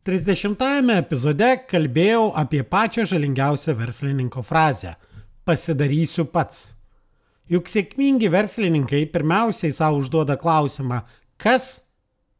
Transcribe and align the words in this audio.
30-ame 0.00 0.94
epizode 0.96 1.48
kalbėjau 1.68 2.30
apie 2.40 2.62
pačią 2.64 3.02
žalingiausią 3.04 3.74
verslininko 3.76 4.40
frazę- 4.42 4.94
pasidarysiu 5.46 6.24
pats. 6.24 6.72
Juk 7.50 7.68
sėkmingi 7.68 8.30
verslininkai 8.32 9.04
pirmiausiai 9.12 9.72
savo 9.72 9.98
užduoda 10.00 10.38
klausimą, 10.40 11.02
kas 11.36 11.84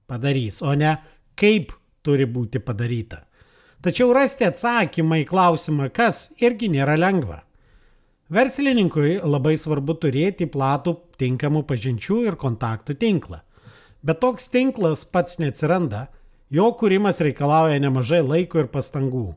padarys, 0.09 0.63
o 0.63 0.73
ne 0.75 0.97
kaip 1.37 1.73
turi 2.03 2.25
būti 2.25 2.65
padaryta. 2.65 3.25
Tačiau 3.83 4.15
rasti 4.15 4.45
atsakymą 4.45 5.21
į 5.21 5.27
klausimą, 5.27 5.93
kas 5.93 6.33
irgi 6.41 6.69
nėra 6.69 6.97
lengva. 6.97 7.43
Verslininkui 8.31 9.21
labai 9.21 9.59
svarbu 9.59 9.99
turėti 10.01 10.47
platų 10.47 10.97
tinkamų 11.19 11.67
pažinčių 11.67 12.27
ir 12.27 12.37
kontaktų 12.37 12.97
tinklą. 12.97 13.43
Bet 14.03 14.21
toks 14.21 14.49
tinklas 14.49 15.05
pats 15.05 15.39
neatsiranda, 15.39 16.09
jo 16.51 16.71
kūrimas 16.79 17.21
reikalauja 17.25 17.79
nemažai 17.83 18.21
laiko 18.27 18.61
ir 18.63 18.71
pastangų. 18.73 19.31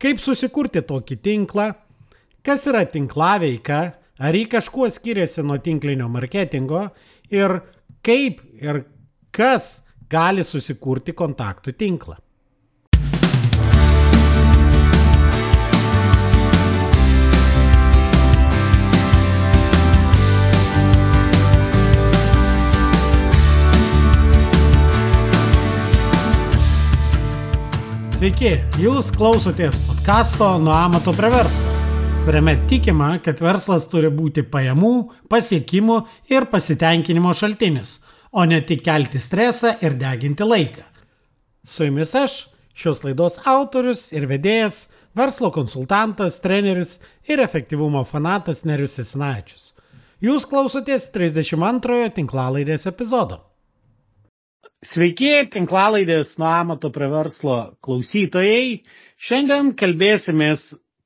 Kaip 0.00 0.20
susikurti 0.22 0.82
tokį 0.86 1.18
tinklą? 1.20 1.72
Kas 2.46 2.64
yra 2.70 2.86
tinklaveika? 2.88 3.80
Ar 4.20 4.36
jį 4.36 4.46
kažkuo 4.52 4.88
skiriasi 4.92 5.44
nuo 5.44 5.58
tinklinio 5.60 6.08
marketingo? 6.12 6.86
Ir 7.32 7.58
kaip 8.04 8.40
ir 8.60 8.84
kas 9.32 9.80
gali 10.10 10.44
susikurti 10.44 11.12
kontaktų 11.16 11.76
tinklą? 11.76 12.16
Sveiki, 28.20 28.50
jūs 28.76 29.06
klausotės 29.16 29.78
podkasto 29.86 30.44
Nuo 30.60 30.74
amato 30.76 31.14
prie 31.16 31.30
verslo, 31.32 31.70
kuriame 32.26 32.52
tikima, 32.68 33.14
kad 33.24 33.40
verslas 33.40 33.86
turi 33.88 34.10
būti 34.12 34.44
pajamų, 34.44 34.90
pasiekimų 35.32 35.96
ir 36.28 36.44
pasitenkinimo 36.52 37.32
šaltinis, 37.32 37.94
o 38.36 38.44
ne 38.44 38.60
tik 38.60 38.84
kelti 38.84 39.24
stresą 39.24 39.72
ir 39.80 39.96
deginti 39.96 40.44
laiką. 40.44 40.84
Su 41.64 41.88
jumis 41.88 42.12
aš, 42.12 42.36
šios 42.76 43.00
laidos 43.08 43.40
autorius 43.48 44.10
ir 44.12 44.28
vedėjas, 44.28 44.90
verslo 45.16 45.48
konsultantas, 45.56 46.42
treneris 46.44 46.98
ir 47.24 47.40
efektyvumo 47.40 48.04
fanatas 48.04 48.66
Nerius 48.68 49.00
Esinaičius. 49.00 49.70
Jūs 50.20 50.44
klausotės 50.44 51.08
32 51.16 52.12
tinklalaidės 52.20 52.84
epizodo. 52.92 53.46
Sveiki, 54.80 55.28
tinklalaidės 55.52 56.38
nuo 56.40 56.46
amato 56.48 56.88
prie 56.88 57.04
verslo 57.12 57.56
klausytojai. 57.84 58.78
Šiandien 59.20 59.74
kalbėsimės 59.76 60.62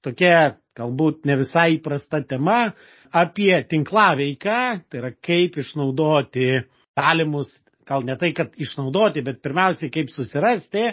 tokia 0.07 0.53
galbūt 0.79 1.27
ne 1.27 1.35
visai 1.41 1.73
įprasta 1.81 2.21
tema 2.23 2.69
apie 3.11 3.51
tinklaveiką, 3.73 4.61
tai 4.87 5.01
yra 5.01 5.11
kaip 5.19 5.59
išnaudoti 5.59 6.53
galimus, 6.95 7.57
gal 7.91 8.07
ne 8.07 8.15
tai, 8.21 8.31
kad 8.39 8.55
išnaudoti, 8.55 9.27
bet 9.27 9.43
pirmiausiai 9.43 9.91
kaip 9.99 10.15
susirasti 10.15 10.93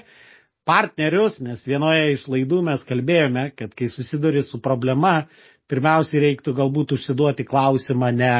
partnerius, 0.66 1.38
nes 1.46 1.62
vienoje 1.70 2.16
iš 2.16 2.26
laidų 2.34 2.64
mes 2.66 2.90
kalbėjome, 2.90 3.46
kad 3.62 3.78
kai 3.78 3.94
susiduri 3.94 4.42
su 4.42 4.58
problema, 4.58 5.28
pirmiausiai 5.70 6.26
reiktų 6.26 6.58
galbūt 6.58 6.98
užsiduoti 6.98 7.46
klausimą 7.46 8.10
ne 8.18 8.36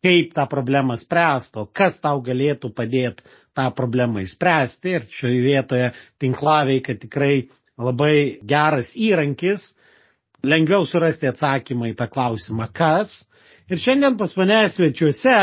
kaip 0.00 0.30
tą 0.38 0.46
problemą 0.48 0.94
spręsti, 0.96 1.58
o 1.58 1.66
kas 1.66 1.98
tau 2.00 2.22
galėtų 2.24 2.70
padėti 2.70 3.26
tą 3.60 3.70
problemą 3.76 4.24
išspręsti. 4.24 4.96
Ir 4.96 5.08
šioje 5.12 5.40
vietoje 5.44 5.90
tinklaveika 6.22 6.96
tikrai 6.98 7.48
labai 7.80 8.40
geras 8.44 8.92
įrankis, 8.96 9.70
lengviau 10.44 10.86
surasti 10.88 11.28
atsakymą 11.30 11.92
į 11.92 11.96
tą 11.98 12.08
klausimą, 12.12 12.70
kas. 12.76 13.12
Ir 13.70 13.80
šiandien 13.80 14.16
pas 14.18 14.32
mane 14.36 14.64
svečiuose 14.74 15.36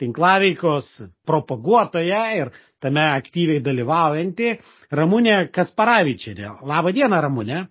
tinklaveikos 0.00 0.88
propaguotoja 1.28 2.22
ir 2.38 2.52
tame 2.80 3.02
aktyviai 3.18 3.60
dalyvaujanti 3.64 4.54
Ramūnė 4.96 5.50
Kasparavičianė. 5.52 6.54
Labą 6.64 6.94
dieną, 6.96 7.20
Ramūnė. 7.26 7.66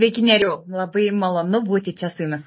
Sveiki, 0.00 0.24
Neriu. 0.24 0.62
Labai 0.72 1.10
malonu 1.12 1.60
būti 1.66 1.92
čia 1.98 2.08
su 2.14 2.24
jumis. 2.24 2.46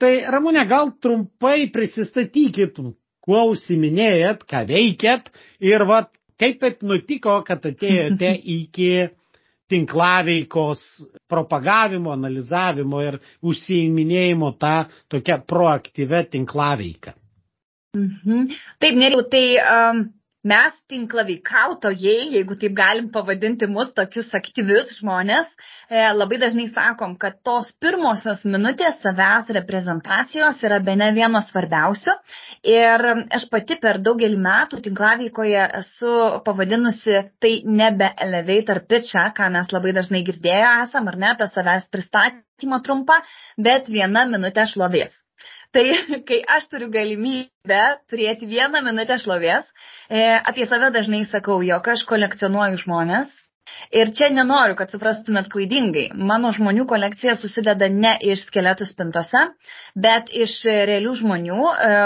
Tai 0.00 0.12
Ramūnė, 0.32 0.62
gal 0.70 0.94
trumpai 1.02 1.66
prisistatykit, 1.74 2.78
kuo 3.24 3.44
užsiminėjat, 3.52 4.44
ką 4.48 4.64
veikėt 4.68 5.30
ir 5.64 5.84
vat, 5.88 6.12
kaip 6.40 6.60
taip 6.62 6.84
nutiko, 6.86 7.40
kad 7.46 7.64
atėjote 7.70 8.34
iki 8.58 8.92
tinklaveikos 9.70 10.82
propagavimo, 11.30 12.10
analizavimo 12.10 13.02
ir 13.06 13.20
užsiiminėjimo 13.46 14.52
tą 14.58 14.76
tokią 15.12 15.40
proaktyvę 15.46 16.24
tinklaveika. 16.32 17.14
Mhm. 17.94 18.50
Taip, 18.82 18.96
neriau, 18.98 19.22
tai 19.30 19.44
um, 19.58 20.02
mes 20.48 20.76
tinklaveikautojai, 20.88 22.30
jeigu 22.34 22.56
taip 22.60 22.72
galim 22.76 23.10
pavadinti 23.12 23.68
mus 23.68 23.90
tokius 23.96 24.30
aktyvius 24.36 24.94
žmonės, 24.96 25.50
e, 25.90 26.00
labai 26.16 26.38
dažnai 26.40 26.68
sakom, 26.72 27.16
kad 27.20 27.36
tos 27.44 27.68
pirmosios 27.82 28.40
minutės 28.48 28.96
savęs 29.04 29.52
reprezentacijos 29.58 30.64
yra 30.64 30.80
be 30.80 30.96
ne 30.96 31.10
vienos 31.16 31.50
svarbiausių. 31.52 32.16
Ir 32.72 33.06
aš 33.36 33.46
pati 33.52 33.76
per 33.84 34.00
daugelį 34.00 34.40
metų 34.40 34.80
tinklaveikoje 34.88 35.68
esu 35.82 36.16
pavadinusi 36.46 37.20
tai 37.40 37.54
nebe 37.64 38.08
elevator 38.16 38.84
pitchą, 38.88 39.28
ką 39.36 39.52
mes 39.52 39.72
labai 39.76 39.92
dažnai 39.96 40.24
girdėję 40.24 40.76
esam, 40.86 41.08
ar 41.12 41.20
ne, 41.20 41.34
apie 41.34 41.52
savęs 41.52 41.90
pristatymą 41.92 42.80
trumpą, 42.84 43.20
bet 43.60 43.92
viena 43.92 44.24
minutė 44.28 44.64
šlovės. 44.72 45.12
Tai 45.74 45.84
kai 46.28 46.40
aš 46.56 46.66
turiu 46.72 46.90
galimybę 46.94 47.82
turėti 48.10 48.48
vieną 48.50 48.82
minutę 48.86 49.18
šlovės, 49.22 49.68
e, 50.08 50.24
apie 50.52 50.66
save 50.70 50.90
dažnai 50.96 51.22
sakau, 51.30 51.60
jog 51.66 51.92
aš 51.94 52.06
kolekcionuoju 52.10 52.82
žmonės. 52.84 53.30
Ir 53.94 54.10
čia 54.16 54.28
nenoriu, 54.34 54.74
kad 54.78 54.90
suprastumėt 54.90 55.46
klaidingai. 55.52 56.08
Mano 56.30 56.50
žmonių 56.56 56.88
kolekcija 56.90 57.36
susideda 57.38 57.86
ne 57.90 58.16
iš 58.32 58.42
skeletų 58.48 58.86
spintose, 58.88 59.44
bet 59.94 60.32
iš 60.34 60.56
realių 60.66 61.14
žmonių, 61.20 61.60
e, 61.70 62.00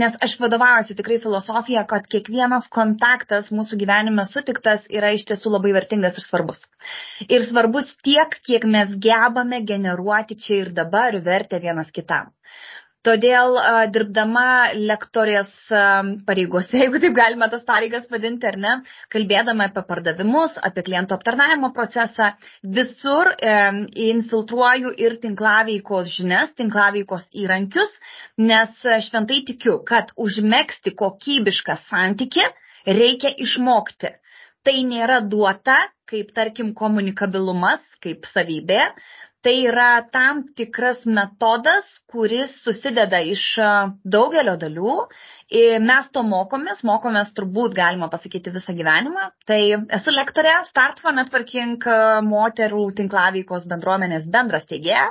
nes 0.00 0.16
aš 0.24 0.38
vadovaujuosi 0.40 0.96
tikrai 0.96 1.18
filosofija, 1.22 1.84
kad 1.92 2.08
kiekvienas 2.14 2.70
kontaktas 2.72 3.52
mūsų 3.52 3.78
gyvenime 3.84 4.24
sutiktas 4.32 4.88
yra 4.88 5.12
iš 5.16 5.26
tiesų 5.28 5.52
labai 5.58 5.74
vertingas 5.76 6.16
ir 6.16 6.24
svarbus. 6.24 6.64
Ir 7.28 7.44
svarbus 7.44 7.92
tiek, 8.06 8.36
kiek 8.48 8.64
mes 8.64 8.96
gebame 9.08 9.60
generuoti 9.72 10.40
čia 10.40 10.62
ir 10.64 10.74
dabar 10.76 11.20
vertę 11.26 11.60
vienas 11.60 11.92
kitam. 11.92 12.32
Todėl 13.06 13.54
dirbdama 13.94 14.74
lektorės 14.76 15.52
pareigose, 16.26 16.76
jeigu 16.82 17.00
taip 17.00 17.14
galima 17.16 17.48
tas 17.52 17.62
pareigas 17.68 18.08
vadinti, 18.12 18.44
ar 18.50 18.58
ne, 18.60 18.72
kalbėdama 19.14 19.70
apie 19.70 19.84
pardavimus, 19.88 20.58
apie 20.68 20.84
klientų 20.88 21.16
aptarnavimo 21.16 21.70
procesą, 21.76 22.34
visur 22.78 23.32
e, 23.32 23.54
infiltruoju 24.10 24.92
ir 25.00 25.16
tinklaveikos 25.22 26.12
žinias, 26.18 26.52
tinklaveikos 26.60 27.24
įrankius, 27.44 27.94
nes 28.50 28.84
šventai 29.08 29.40
tikiu, 29.48 29.78
kad 29.88 30.12
užmėgsti 30.20 30.92
kokybišką 31.00 31.78
santyki 31.86 32.44
reikia 32.84 33.32
išmokti. 33.46 34.12
Tai 34.60 34.76
nėra 34.84 35.22
duota, 35.24 35.78
kaip 36.10 36.34
tarkim 36.36 36.74
komunikabilumas, 36.76 37.80
kaip 38.04 38.28
savybė, 38.28 38.90
Tai 39.40 39.54
yra 39.64 40.02
tam 40.12 40.42
tikras 40.56 41.06
metodas, 41.08 41.86
kuris 42.12 42.52
susideda 42.60 43.22
iš 43.24 43.44
daugelio 44.04 44.58
dalių. 44.60 44.96
Mes 45.86 46.10
to 46.14 46.22
mokomės, 46.22 46.82
mokomės 46.86 47.32
turbūt 47.38 47.72
galima 47.78 48.10
pasakyti 48.12 48.52
visą 48.52 48.74
gyvenimą. 48.76 49.30
Tai 49.48 49.60
esu 49.96 50.12
lektorė 50.12 50.58
Start 50.68 51.00
for 51.00 51.16
Networking 51.16 51.88
moterų 52.28 52.84
tinklaveikos 53.00 53.64
bendruomenės 53.72 54.28
bendras 54.36 54.68
teigėja. 54.68 55.08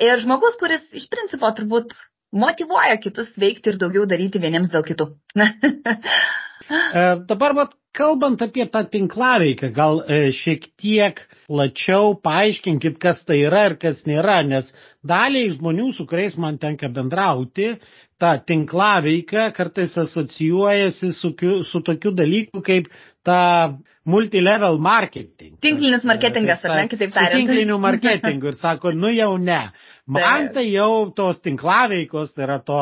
Ir 0.00 0.16
žmogus, 0.24 0.56
kuris 0.56 0.86
iš 0.96 1.10
principo 1.12 1.52
turbūt 1.52 1.92
motivuoja 2.32 2.96
kitus 3.02 3.34
veikti 3.36 3.74
ir 3.74 3.80
daugiau 3.82 4.08
daryti 4.08 4.40
vieniems 4.40 4.72
dėl 4.72 4.86
kitų. 4.88 5.10
e, 6.70 7.04
dabar, 7.28 7.54
vat, 7.58 7.74
kalbant 7.96 8.42
apie 8.44 8.66
tą 8.70 8.84
tinklaveiką, 8.90 9.72
gal 9.74 10.02
e, 10.06 10.20
šiek 10.36 10.68
tiek 10.78 11.22
plačiau 11.48 12.14
paaiškinkit, 12.22 13.00
kas 13.02 13.24
tai 13.26 13.42
yra 13.48 13.66
ir 13.70 13.76
kas 13.82 14.04
nėra, 14.06 14.40
nes 14.46 14.70
daliai 15.06 15.50
žmonių, 15.56 15.90
su 15.96 16.06
kuriais 16.10 16.36
man 16.38 16.60
tenka 16.62 16.90
bendrauti, 16.94 17.74
ta 18.20 18.34
tinklaveika 18.38 19.48
kartais 19.56 19.96
asocijuojasi 19.98 21.12
su, 21.16 21.32
su 21.64 21.80
tokiu 21.80 22.12
dalyku 22.12 22.60
kaip 22.62 22.90
ta 23.24 23.78
multilevel 24.04 24.78
marketing. 24.80 25.56
Tinklinis 25.60 26.04
marketingas, 26.08 26.64
ar 26.64 26.76
ne, 26.76 26.88
kitaip 26.92 27.14
tariant. 27.14 27.40
Tinkliniu 27.40 27.78
marketingu 27.86 28.52
ir 28.52 28.58
sako, 28.60 28.92
nu 28.96 29.12
jau 29.14 29.32
ne. 29.40 29.62
Man 30.10 30.50
tai 30.54 30.66
jau 30.72 31.10
tos 31.16 31.40
tinklaveikos, 31.44 32.34
tai 32.34 32.46
yra 32.48 32.58
to 32.66 32.80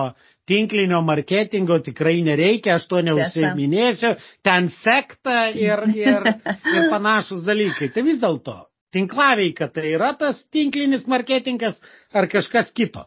tinklinio 0.49 1.03
marketingo 1.05 1.79
tikrai 1.85 2.23
nereikia, 2.27 2.79
aš 2.79 2.89
to 2.91 3.03
neužsiminėsiu, 3.05 4.15
ten 4.47 4.71
sekta 4.81 5.49
ir, 5.53 5.85
ir, 5.95 6.33
ir 6.77 6.89
panašus 6.93 7.45
dalykai. 7.47 7.91
Tai 7.95 8.05
vis 8.07 8.21
dėlto, 8.23 8.57
tinklaveika 8.97 9.69
tai 9.75 9.93
yra 9.93 10.15
tas 10.19 10.41
tinklinis 10.55 11.07
marketingas 11.11 11.79
ar 12.17 12.29
kažkas 12.33 12.73
kito? 12.73 13.07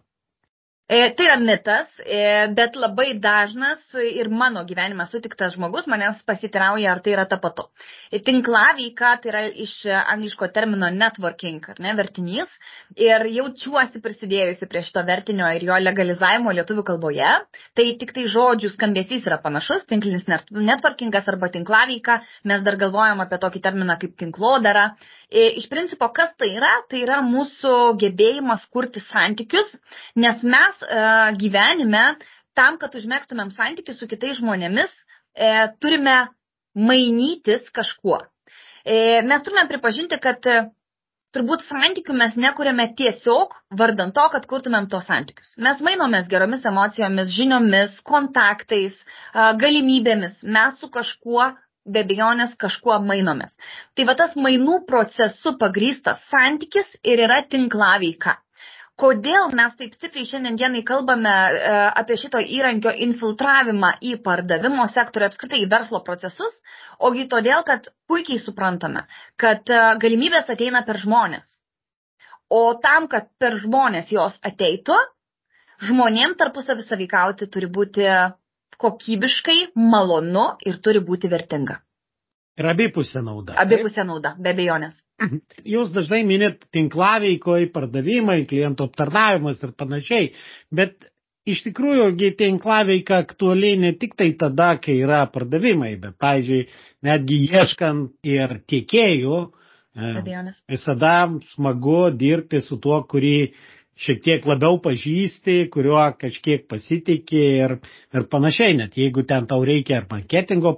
E, 0.92 1.10
tai 1.16 1.26
yra 1.26 1.38
mitas, 1.40 1.88
e, 2.04 2.48
bet 2.52 2.76
labai 2.76 3.14
dažnas 3.24 3.94
ir 3.96 4.28
mano 4.28 4.66
gyvenime 4.68 5.06
sutiktas 5.08 5.54
žmogus 5.56 5.86
manęs 5.88 6.18
pasitirauja, 6.28 6.90
ar 6.92 7.00
tai 7.00 7.14
yra 7.14 7.24
tapatu. 7.32 7.64
E, 8.12 8.20
tinklaveika 8.20 9.14
tai 9.24 9.32
yra 9.32 9.44
iš 9.66 9.76
angliško 9.88 10.50
termino 10.52 10.90
networking, 10.92 11.70
ar 11.72 11.80
ne, 11.80 11.94
vertinys. 11.96 12.58
Ir 13.00 13.24
jaučiuosi 13.38 14.02
prisidėjusi 14.04 14.68
prie 14.68 14.82
šito 14.90 15.06
vertinio 15.08 15.48
ir 15.56 15.64
jo 15.70 15.80
legalizavimo 15.80 16.52
lietuvių 16.60 16.84
kalboje. 16.92 17.32
Tai 17.80 17.88
tik 18.04 18.12
tai 18.20 18.28
žodžių 18.36 18.74
skambesys 18.76 19.32
yra 19.32 19.40
panašus, 19.40 19.88
tinklinis 19.88 20.28
networkingas 20.28 21.32
arba 21.32 21.54
tinklaveika. 21.56 22.20
Mes 22.52 22.68
dar 22.68 22.76
galvojam 22.84 23.24
apie 23.24 23.40
tokį 23.40 23.64
terminą 23.64 23.96
kaip 24.04 24.20
tinklodara. 24.20 24.90
Iš 25.32 25.70
principo, 25.72 26.10
kas 26.12 26.34
tai 26.36 26.50
yra? 26.58 26.74
Tai 26.92 27.00
yra 27.00 27.22
mūsų 27.24 27.76
gebėjimas 28.02 28.66
kurti 28.68 29.00
santykius, 29.06 29.70
nes 30.20 30.42
mes 30.44 30.81
E, 30.84 31.06
gyvenime, 31.42 32.04
tam, 32.58 32.78
kad 32.82 32.96
užmėgstumėm 32.98 33.54
santykius 33.56 34.00
su 34.02 34.10
kitais 34.12 34.40
žmonėmis, 34.42 34.92
e, 35.36 35.50
turime 35.84 36.18
mainytis 36.76 37.70
kažkuo. 37.76 38.22
E, 38.84 39.22
mes 39.28 39.44
turime 39.46 39.68
pripažinti, 39.70 40.20
kad 40.22 40.46
turbūt 41.36 41.64
santykių 41.68 42.16
mes 42.18 42.36
nekuriame 42.36 42.90
tiesiog 43.00 43.56
vardant 43.80 44.16
to, 44.16 44.28
kad 44.34 44.48
kurtumėm 44.52 44.90
tos 44.92 45.08
santykius. 45.08 45.56
Mes 45.58 45.80
mainomės 45.86 46.28
geromis 46.32 46.66
emocijomis, 46.68 47.32
žiniomis, 47.32 48.00
kontaktais, 48.08 48.98
galimybėmis. 49.34 50.42
Mes 50.44 50.82
su 50.82 50.90
kažkuo 50.92 51.54
be 51.86 52.04
bejonės 52.10 52.58
kažkuo 52.62 53.00
mainomės. 53.06 53.54
Tai 53.96 54.06
va 54.10 54.16
tas 54.20 54.36
mainų 54.36 54.82
procesu 54.90 55.56
pagrystas 55.62 56.22
santykis 56.34 56.92
ir 57.02 57.24
yra 57.26 57.42
tinklaveika 57.50 58.36
kodėl 59.00 59.54
mes 59.58 59.76
taip 59.80 59.96
stipriai 59.98 60.28
šiandien 60.30 60.58
dienai 60.60 60.82
kalbame 60.88 61.32
e, 61.32 61.72
apie 62.02 62.18
šito 62.22 62.42
įrankio 62.58 62.94
infiltravimą 63.06 63.94
į 64.12 64.18
pardavimo 64.26 64.88
sektorių, 64.92 65.30
apskritai 65.30 65.62
į 65.64 65.70
verslo 65.72 66.02
procesus, 66.06 66.58
ogi 67.00 67.28
todėl, 67.32 67.64
kad 67.68 67.90
puikiai 68.12 68.42
suprantame, 68.44 69.06
kad 69.42 69.70
e, 69.70 69.82
galimybės 70.04 70.52
ateina 70.54 70.84
per 70.88 71.02
žmonės. 71.02 71.48
O 72.52 72.64
tam, 72.84 73.08
kad 73.08 73.30
per 73.40 73.58
žmonės 73.64 74.12
jos 74.12 74.36
ateitų, 74.44 74.98
žmonėm 75.88 76.36
tarpusavį 76.40 76.84
savikauti 76.86 77.48
turi 77.48 77.70
būti 77.72 78.10
kokybiškai, 78.82 79.60
malonu 79.76 80.52
ir 80.68 80.82
turi 80.84 81.00
būti 81.08 81.32
vertinga. 81.32 81.80
Ir 82.62 82.68
abipusė 82.70 83.24
nauda. 83.26 83.56
Abipusė 83.62 84.06
nauda, 84.06 84.36
be 84.38 84.54
abejonės. 84.54 84.98
Jūs 85.76 85.94
dažnai 85.96 86.22
minit 86.26 86.66
tinklaveikoj, 86.76 87.70
pardavimai, 87.74 88.44
klientų 88.50 88.90
aptarnavimas 88.90 89.62
ir 89.66 89.74
panašiai, 89.78 90.30
bet 90.74 91.08
iš 91.50 91.64
tikrųjų 91.66 92.34
tinklaveika 92.38 93.22
aktualiai 93.26 93.80
ne 93.82 93.94
tik 93.98 94.16
tai 94.20 94.32
tada, 94.38 94.76
kai 94.82 95.00
yra 95.02 95.24
pardavimai, 95.34 95.96
bet, 96.02 96.18
pavyzdžiui, 96.22 96.68
netgi 97.08 97.40
ieškant 97.50 98.30
ir 98.30 98.56
tiekėjų, 98.70 99.42
e, 99.98 100.14
visada 100.70 101.16
smagu 101.56 102.04
dirbti 102.14 102.62
su 102.66 102.78
tuo, 102.82 103.02
kurį 103.10 103.36
šiek 104.02 104.22
tiek 104.26 104.46
labiau 104.50 104.80
pažįsti, 104.82 105.58
kuriuo 105.74 106.04
kažkiek 106.22 106.66
pasitikė 106.72 107.42
ir, 107.66 107.76
ir 108.16 108.28
panašiai, 108.32 108.78
net 108.80 108.98
jeigu 108.98 109.26
ten 109.30 109.48
tau 109.50 109.62
reikia 109.68 110.00
ar 110.02 110.08
marketingo 110.10 110.74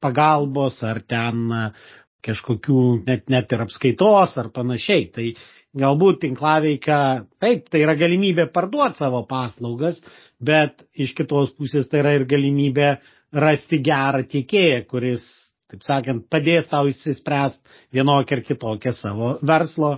pagalbos, 0.00 0.80
ar 0.86 1.02
ten 1.04 1.50
kažkokių 2.22 2.82
net, 3.06 3.26
net 3.32 3.52
ir 3.52 3.64
apskaitos 3.66 4.36
ar 4.40 4.48
panašiai. 4.54 5.08
Tai 5.12 5.26
galbūt 5.82 6.22
tinklaveika, 6.26 6.98
taip, 7.42 7.68
tai 7.72 7.82
yra 7.84 7.96
galimybė 7.98 8.48
parduoti 8.54 9.02
savo 9.02 9.24
paslaugas, 9.28 10.00
bet 10.40 10.84
iš 10.94 11.14
kitos 11.18 11.52
pusės 11.58 11.88
tai 11.90 12.02
yra 12.04 12.16
ir 12.18 12.26
galimybė 12.30 12.94
rasti 13.32 13.80
gerą 13.84 14.24
tiekėją, 14.28 14.82
kuris, 14.88 15.24
taip 15.72 15.84
sakant, 15.86 16.26
padės 16.32 16.68
tau 16.72 16.88
įsispręsti 16.90 17.96
vienokią 17.96 18.38
ar 18.38 18.44
kitokią 18.48 18.92
savo 18.96 19.36
verslo 19.40 19.96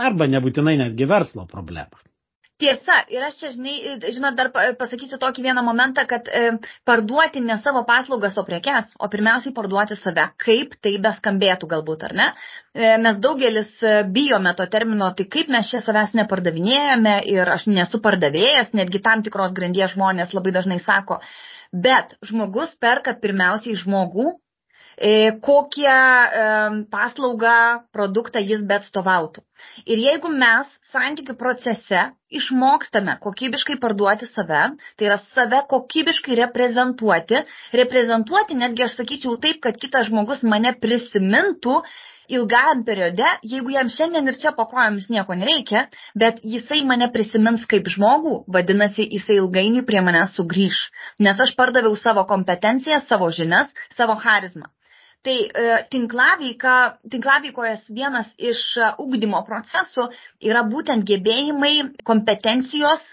arba 0.00 0.28
nebūtinai 0.30 0.78
netgi 0.80 1.08
verslo 1.08 1.46
problemą. 1.50 2.00
Tiesa, 2.62 3.00
ir 3.10 3.24
aš 3.26 3.38
čia, 3.40 3.48
žinai, 3.56 3.72
žinot, 4.14 4.36
dar 4.38 4.52
pasakysiu 4.78 5.16
tokį 5.18 5.42
vieną 5.48 5.64
momentą, 5.66 6.04
kad 6.06 6.28
e, 6.30 6.42
parduoti 6.86 7.40
ne 7.42 7.56
savo 7.64 7.82
paslaugas, 7.88 8.36
o 8.38 8.44
prekes, 8.46 8.92
o 9.02 9.08
pirmiausiai 9.10 9.54
parduoti 9.56 9.96
save, 9.98 10.28
kaip 10.44 10.76
tai 10.84 10.92
beskambėtų 11.02 11.70
galbūt, 11.72 12.04
ar 12.06 12.14
ne? 12.20 12.28
E, 12.70 12.92
mes 13.02 13.18
daugelis 13.24 13.72
e, 13.82 13.96
bijome 14.14 14.52
to 14.58 14.68
termino, 14.70 15.10
tai 15.18 15.26
kaip 15.32 15.50
mes 15.50 15.72
čia 15.72 15.82
savęs 15.82 16.14
nepardavinėjame 16.20 17.16
ir 17.32 17.50
aš 17.56 17.66
nesu 17.72 17.98
pardavėjas, 18.04 18.70
netgi 18.78 19.02
tam 19.02 19.26
tikros 19.26 19.56
grandies 19.58 19.96
žmonės 19.96 20.36
labai 20.36 20.54
dažnai 20.54 20.78
sako, 20.86 21.18
bet 21.72 22.14
žmogus 22.30 22.76
perka 22.78 23.16
pirmiausiai 23.18 23.74
žmogų, 23.82 24.36
kokią 25.40 25.88
e, 25.88 26.84
paslaugą, 26.90 27.82
produktą 27.92 28.40
jis 28.40 28.62
bet 28.68 28.84
stovautų. 28.84 29.42
Ir 29.86 29.98
jeigu 30.02 30.28
mes 30.28 30.68
santykių 30.92 31.36
procese 31.38 32.10
išmokstame 32.32 33.16
kokybiškai 33.22 33.78
parduoti 33.80 34.28
save, 34.28 34.62
tai 34.96 35.08
yra 35.08 35.18
save 35.32 35.62
kokybiškai 35.70 36.38
reprezentuoti, 36.42 37.42
reprezentuoti 37.82 38.58
netgi 38.58 38.86
aš 38.88 38.98
sakyčiau 39.00 39.38
taip, 39.40 39.62
kad 39.64 39.78
kitas 39.80 40.10
žmogus 40.10 40.42
mane 40.42 40.74
prisimintų 40.82 41.80
ilgam 42.32 42.84
periode, 42.86 43.28
jeigu 43.42 43.72
jam 43.74 43.90
šiandien 43.92 44.28
ir 44.30 44.38
čia 44.42 44.52
po 44.56 44.66
kojomis 44.70 45.08
nieko 45.12 45.34
nereikia, 45.38 45.86
bet 46.18 46.40
jisai 46.54 46.82
mane 46.88 47.08
prisimins 47.12 47.64
kaip 47.68 47.90
žmogų, 47.94 48.36
vadinasi, 48.56 49.08
jisai 49.16 49.40
ilgainiui 49.40 49.86
prie 49.88 50.04
manęs 50.04 50.36
sugrįž, 50.38 50.84
nes 51.26 51.42
aš 51.46 51.56
pardaviau 51.58 51.96
savo 52.04 52.24
kompetenciją, 52.28 53.02
savo 53.08 53.30
žinias, 53.40 53.74
savo 53.98 54.16
charizmą. 54.24 54.70
Tai 55.22 55.34
e, 55.38 55.74
tinklaveika, 55.90 56.76
tinklaveikojas 57.10 57.84
vienas 57.94 58.30
iš 58.42 58.62
e, 58.76 58.88
ugdymo 59.04 59.44
procesų 59.46 60.08
yra 60.42 60.64
būtent 60.66 61.06
gebėjimai, 61.06 61.74
kompetencijos 62.08 63.04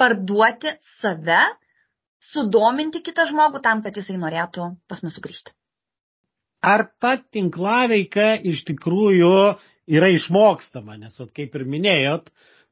parduoti 0.00 0.72
save, 1.00 1.42
sudominti 2.32 3.02
kitą 3.04 3.26
žmogų 3.28 3.60
tam, 3.66 3.82
kad 3.84 3.98
jisai 4.00 4.16
norėtų 4.22 4.70
pas 4.88 5.02
mus 5.04 5.18
sugrįžti. 5.18 5.52
Ar 6.62 6.86
ta 7.02 7.16
tinklaveika 7.18 8.32
iš 8.48 8.62
tikrųjų 8.70 9.34
yra 9.92 10.08
išmokstama, 10.14 10.96
nes, 10.96 11.18
vat, 11.18 11.32
kaip 11.36 11.56
ir 11.58 11.66
minėjot, 11.68 12.30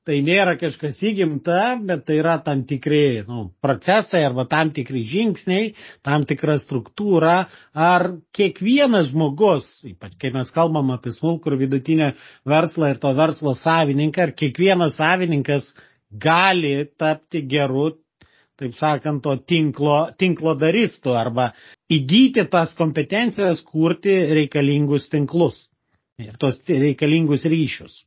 tai 0.09 0.21
nėra 0.25 0.57
kažkas 0.61 1.00
įgimta, 1.04 1.76
bet 1.87 2.07
tai 2.09 2.16
yra 2.21 2.38
tam 2.45 2.62
tikri 2.69 3.23
nu, 3.28 3.50
procesai 3.62 4.23
arba 4.25 4.47
tam 4.49 4.73
tikri 4.75 5.02
žingsniai, 5.09 5.75
tam 6.07 6.25
tikra 6.28 6.57
struktūra, 6.62 7.37
ar 7.75 8.07
kiekvienas 8.37 9.11
žmogus, 9.12 9.69
ypač 9.87 10.16
kai 10.21 10.33
mes 10.35 10.52
kalbam 10.54 10.92
apie 10.95 11.12
smulkų 11.16 11.52
ir 11.52 11.59
vidutinę 11.64 12.11
verslą 12.49 12.95
ir 12.95 13.00
to 13.02 13.12
verslo 13.19 13.54
savininką, 13.59 14.28
ar 14.30 14.37
kiekvienas 14.37 14.97
savininkas 15.00 15.75
gali 16.11 16.75
tapti 16.99 17.45
geru, 17.49 17.92
taip 18.61 18.76
sakant, 18.76 19.23
to 19.25 19.37
tinklo, 19.49 20.11
tinklo 20.21 20.57
daristų 20.61 21.14
arba 21.16 21.52
įgyti 21.92 22.45
tas 22.52 22.73
kompetencijas 22.76 23.62
kurti 23.64 24.16
reikalingus 24.33 25.09
tinklus 25.12 25.66
ir 26.21 26.37
tos 26.40 26.61
reikalingus 26.69 27.47
ryšius. 27.49 28.04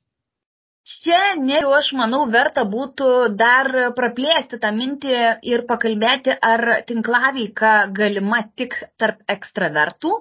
Čia, 0.91 1.19
ne, 1.39 1.59
aš 1.77 1.89
manau, 1.95 2.25
verta 2.31 2.63
būtų 2.71 3.09
dar 3.41 3.69
praplėsti 3.99 4.57
tą 4.63 4.71
mintį 4.75 5.13
ir 5.51 5.63
pakalbėti, 5.69 6.35
ar 6.47 6.63
tinklaveika 6.89 7.71
galima 7.99 8.41
tik 8.61 8.75
tarp 8.99 9.21
ekstravertų, 9.35 10.11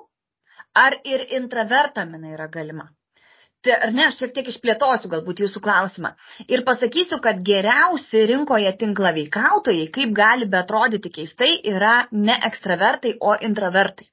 ar 0.84 0.96
ir 1.14 1.24
intravertam 1.38 2.14
jinai 2.14 2.36
yra 2.36 2.46
galima. 2.58 2.86
Tai, 3.62 3.74
ar 3.86 3.90
ne, 3.96 4.06
aš 4.10 4.20
šiek 4.20 4.36
tiek 4.36 4.48
išplėtosiu 4.52 5.10
galbūt 5.10 5.42
jūsų 5.44 5.64
klausimą. 5.66 6.14
Ir 6.54 6.62
pasakysiu, 6.70 7.18
kad 7.26 7.42
geriausi 7.50 8.22
rinkoje 8.30 8.72
tinklaveikautojai, 8.80 9.90
kaip 9.98 10.14
gali 10.22 10.48
betrodyti 10.54 11.12
keistai, 11.18 11.52
yra 11.74 11.92
ne 12.12 12.38
ekstravertai, 12.50 13.16
o 13.18 13.34
intravertai. 13.50 14.08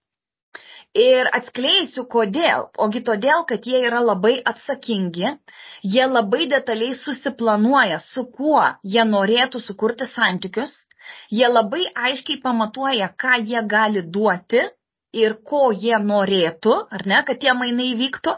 Ir 0.98 1.28
atskleisiu 1.38 2.06
kodėl. 2.10 2.64
Ogi 2.86 3.02
todėl, 3.06 3.44
kad 3.50 3.66
jie 3.70 3.82
yra 3.86 4.00
labai 4.02 4.40
atsakingi, 4.52 5.36
jie 5.84 6.06
labai 6.10 6.48
detaliai 6.50 6.96
susiplanuoja, 6.98 8.00
su 8.00 8.26
kuo 8.26 8.64
jie 8.84 9.06
norėtų 9.06 9.62
sukurti 9.62 10.08
santykius, 10.16 10.74
jie 11.30 11.48
labai 11.48 11.86
aiškiai 12.08 12.42
pamatuoja, 12.42 13.12
ką 13.22 13.38
jie 13.46 13.62
gali 13.76 14.02
duoti 14.02 14.66
ir 15.14 15.38
ko 15.52 15.70
jie 15.72 15.98
norėtų, 16.10 16.74
ar 16.98 17.06
ne, 17.06 17.22
kad 17.28 17.40
tie 17.44 17.54
mainai 17.54 17.94
vyktų, 18.02 18.36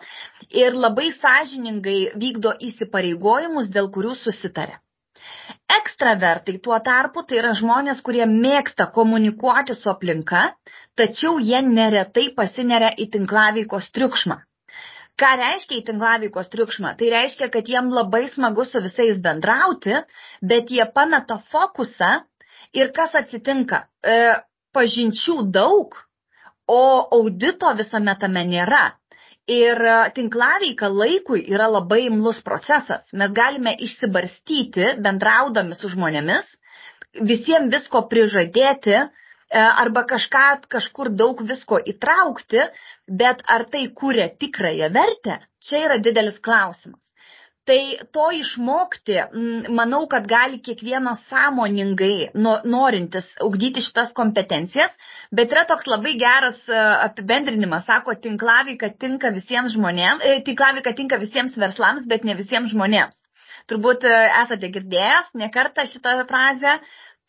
ir 0.52 0.76
labai 0.76 1.12
sąžiningai 1.24 2.00
vykdo 2.20 2.54
įsipareigojimus, 2.68 3.72
dėl 3.72 3.90
kurių 3.96 4.16
susitarė. 4.26 4.80
Ekstravertai 5.72 6.58
tuo 6.66 6.78
tarpu 6.84 7.24
tai 7.28 7.38
yra 7.40 7.52
žmonės, 7.56 8.02
kurie 8.08 8.26
mėgsta 8.28 8.88
komunikuoti 8.96 9.76
su 9.78 9.92
aplinka, 9.92 10.42
tačiau 11.00 11.40
jie 11.40 11.62
neretai 11.66 12.30
pasineria 12.38 12.92
į 13.00 13.10
tinklaveikos 13.16 13.92
triukšmą. 13.96 14.38
Ką 15.22 15.32
reiškia 15.38 15.80
į 15.80 15.86
tinklaveikos 15.90 16.50
triukšmą? 16.54 16.94
Tai 17.00 17.10
reiškia, 17.14 17.50
kad 17.54 17.68
jiem 17.70 17.92
labai 17.94 18.24
smagu 18.34 18.66
su 18.66 18.82
visais 18.84 19.20
bendrauti, 19.22 20.00
bet 20.42 20.72
jie 20.74 20.86
pameta 20.96 21.38
fokusą 21.52 22.14
ir 22.78 22.94
kas 22.96 23.14
atsitinka? 23.20 23.84
E, 24.02 24.16
pažinčių 24.74 25.38
daug, 25.52 25.98
o 26.72 26.82
audito 27.20 27.70
visame 27.78 28.16
tame 28.20 28.46
nėra. 28.48 28.86
Ir 29.52 29.84
e, 29.84 29.96
tinklaveika 30.16 30.90
laikui 30.90 31.44
yra 31.54 31.68
labai 31.70 32.06
imlus 32.08 32.42
procesas. 32.46 33.12
Mes 33.14 33.34
galime 33.36 33.76
išsibarstyti 33.88 34.96
bendraudami 35.06 35.78
su 35.78 35.92
žmonėmis, 35.92 36.48
visiems 37.28 37.74
visko 37.76 38.06
prižadėti 38.12 39.04
arba 39.52 40.06
kažką 40.08 40.48
kažkur 40.72 41.12
daug 41.22 41.42
visko 41.48 41.80
įtraukti, 41.94 42.66
bet 43.22 43.44
ar 43.56 43.68
tai 43.74 43.86
kūrė 44.02 44.32
tikrąją 44.40 44.92
vertę, 44.96 45.40
čia 45.68 45.86
yra 45.88 45.98
didelis 46.04 46.40
klausimas. 46.40 47.02
Tai 47.70 47.82
to 48.16 48.24
išmokti, 48.34 49.20
manau, 49.70 50.00
kad 50.10 50.26
gali 50.26 50.58
kiekvienas 50.66 51.20
sąmoningai 51.30 52.32
norintis 52.74 53.28
ugdyti 53.46 53.84
šitas 53.86 54.16
kompetencijas, 54.18 54.96
bet 55.30 55.54
yra 55.54 55.68
toks 55.70 55.86
labai 55.86 56.16
geras 56.24 56.58
e, 56.66 56.80
apibendrinimas, 57.06 57.86
sako, 57.86 58.16
tinklavika 58.24 58.90
tinka 59.04 59.30
visiems 59.36 59.76
žmonėms, 59.76 60.26
e, 60.26 60.40
tinklavika 60.48 60.96
tinka 60.98 61.22
visiems 61.22 61.54
verslams, 61.64 62.08
bet 62.10 62.26
ne 62.26 62.34
visiems 62.40 62.74
žmonėms. 62.74 63.20
Turbūt 63.70 64.10
e, 64.10 64.18
esate 64.42 64.74
girdėjęs 64.74 65.30
nekartą 65.44 65.86
šitą 65.94 66.18
frazę, 66.34 66.80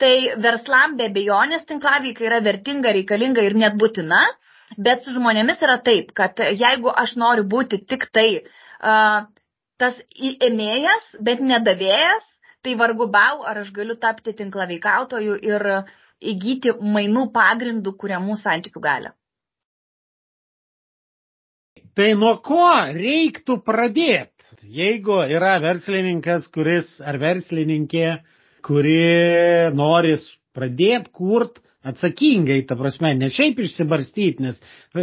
tai 0.02 0.14
verslam 0.44 0.97
be 0.99 1.09
bejonės 1.14 1.66
tinklavika 1.68 2.26
yra 2.26 2.40
vertinga, 2.44 2.92
reikalinga 2.97 3.44
ir 3.47 3.54
net 3.59 3.78
būtina, 3.78 4.23
bet 4.78 5.04
su 5.04 5.14
žmonėmis 5.14 5.62
yra 5.62 5.78
taip, 5.87 6.11
kad 6.18 6.42
jeigu 6.42 6.90
aš 7.04 7.14
noriu 7.23 7.47
būti 7.54 7.82
tik 7.87 8.09
tai 8.16 8.26
uh, 8.42 9.23
tas 9.82 9.99
ėmėjas, 10.49 11.09
bet 11.26 11.42
nedavėjas, 11.42 12.28
tai 12.62 12.76
vargu 12.78 13.09
bau, 13.11 13.42
ar 13.47 13.62
aš 13.64 13.73
galiu 13.75 13.99
tapti 13.99 14.35
tinklaveikautoju 14.38 15.38
ir 15.42 15.66
įgyti 16.32 16.76
mainų 16.97 17.26
pagrindų 17.35 17.97
kuriamų 17.99 18.38
santykių 18.42 18.82
galę. 18.85 19.12
Tai 21.99 22.12
nuo 22.16 22.37
ko 22.40 22.68
reiktų 22.97 23.59
pradėti? 23.66 24.30
Jeigu 24.62 25.18
yra 25.37 25.59
verslininkas, 25.61 26.47
kuris 26.54 26.94
ar 27.04 27.18
verslininkė, 27.21 28.06
kuri 28.64 29.73
nori 29.76 30.16
pradėti 30.57 31.12
kurt 31.12 31.61
atsakingai, 31.83 32.62
ta 32.69 32.76
prasme, 32.78 33.11
ne 33.19 33.28
šiaip 33.35 33.59
išsibarstyti, 33.64 34.45
nes 34.45 34.61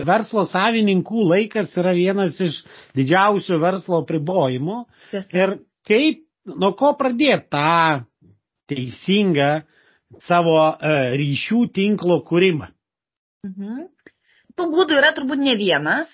verslo 0.08 0.46
savininkų 0.48 1.26
laikas 1.34 1.76
yra 1.80 1.92
vienas 1.98 2.40
iš 2.44 2.62
didžiausių 2.98 3.60
verslo 3.60 4.02
pribojimų. 4.08 4.78
Ir 5.36 5.58
kaip, 5.88 6.24
nuo 6.48 6.72
ko 6.80 6.94
pradėti 7.00 7.50
tą 7.52 8.06
teisingą 8.72 9.52
savo 10.24 10.58
e, 10.72 10.96
ryšių 11.20 11.64
tinklo 11.76 12.22
kūrimą? 12.30 12.72
Mhm. 13.50 13.88
Tų 14.60 14.66
būdų 14.74 14.98
yra 15.00 15.14
turbūt 15.16 15.40
ne 15.40 15.54
vienas, 15.56 16.10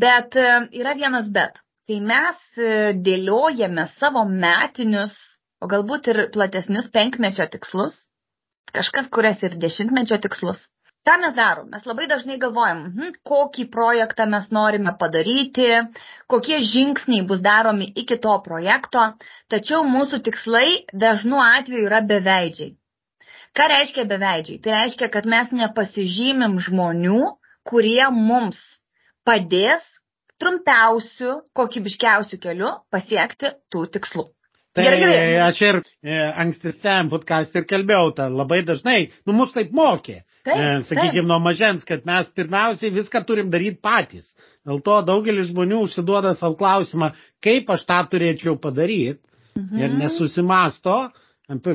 bet 0.00 0.36
e, 0.40 0.48
yra 0.80 0.94
vienas 0.96 1.26
bet. 1.32 1.58
Kai 1.88 1.98
mes 2.00 2.38
e, 2.56 2.92
dėliojame 3.04 3.88
savo 3.98 4.22
metinius, 4.28 5.12
o 5.62 5.70
galbūt 5.70 6.10
ir 6.12 6.20
platesnius 6.34 6.90
penkmečio 6.94 7.46
tikslus, 7.54 7.94
kažkas 8.74 9.10
kurias 9.14 9.42
ir 9.46 9.58
dešimtmečio 9.62 10.18
tikslus. 10.24 10.64
Ką 11.06 11.16
mes 11.18 11.32
darom? 11.34 11.66
Mes 11.70 11.86
labai 11.86 12.04
dažnai 12.10 12.36
galvojam, 12.42 12.82
hm, 12.94 13.14
kokį 13.26 13.64
projektą 13.74 14.26
mes 14.30 14.44
norime 14.54 14.92
padaryti, 15.00 15.66
kokie 16.30 16.60
žingsniai 16.72 17.24
bus 17.26 17.42
daromi 17.42 17.88
iki 18.02 18.20
to 18.22 18.36
projekto, 18.44 19.08
tačiau 19.50 19.82
mūsų 19.94 20.20
tikslai 20.28 20.68
dažnu 21.04 21.40
atveju 21.42 21.88
yra 21.88 22.04
beveidžiai. 22.12 22.76
Ką 23.58 23.66
reiškia 23.72 24.04
beveidžiai? 24.12 24.60
Tai 24.62 24.76
reiškia, 24.76 25.08
kad 25.16 25.26
mes 25.34 25.50
nepasižymim 25.62 26.54
žmonių, 26.68 27.18
kurie 27.66 28.04
mums 28.14 28.62
padės 29.26 29.82
trumpiausių, 30.42 31.34
kokybiškiausių 31.58 32.38
kelių 32.46 32.70
pasiekti 32.94 33.52
tų 33.74 33.84
tikslų. 33.98 34.28
Tai 34.72 34.84
gerai, 34.86 35.00
gerai. 35.00 35.32
aš 35.44 35.58
ir 35.66 35.78
e, 35.82 36.18
ankstesniam 36.44 37.10
podcast 37.12 37.56
ir 37.58 37.66
kalbėjau, 37.68 38.12
tą 38.16 38.28
labai 38.32 38.62
dažnai, 38.64 39.10
nu 39.28 39.34
mus 39.36 39.52
taip 39.52 39.74
mokė. 39.76 40.22
Taip, 40.42 40.56
e, 40.56 40.70
sakykime, 40.88 41.26
nuo 41.28 41.38
mažens, 41.44 41.84
kad 41.86 42.06
mes 42.08 42.30
pirmiausiai 42.36 42.94
viską 42.94 43.22
turim 43.28 43.50
daryti 43.52 43.78
patys. 43.84 44.32
Dėl 44.66 44.80
to 44.86 44.96
daugelis 45.06 45.50
žmonių 45.50 45.82
užsiduoda 45.88 46.32
savo 46.38 46.56
klausimą, 46.58 47.12
kaip 47.44 47.68
aš 47.74 47.84
tą 47.90 48.00
turėčiau 48.14 48.56
padaryti 48.62 49.20
mhm. 49.60 49.82
ir 49.82 49.94
nesusimasto, 50.00 50.96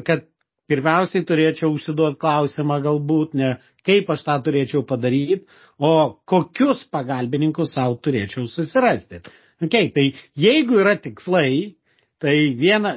kad 0.08 0.25
pirmiausiai 0.68 1.24
turėčiau 1.27 1.72
užsiduoti 1.77 2.20
klausimą 2.20 2.82
galbūt 2.84 3.38
ne 3.38 3.56
kaip 3.88 4.10
aš 4.12 4.25
tą 4.27 4.36
turėčiau 4.44 4.84
padaryti, 4.88 5.46
o 5.80 6.20
kokius 6.27 6.84
pagalbininkus 6.92 7.75
savo 7.77 7.98
turėčiau 8.04 8.50
susirasti. 8.51 9.22
Okay, 9.63 9.89
tai 9.94 10.12
jeigu 10.38 10.82
yra 10.84 10.98
tikslai, 11.01 11.77
Tai 12.24 12.36
viena, 12.58 12.96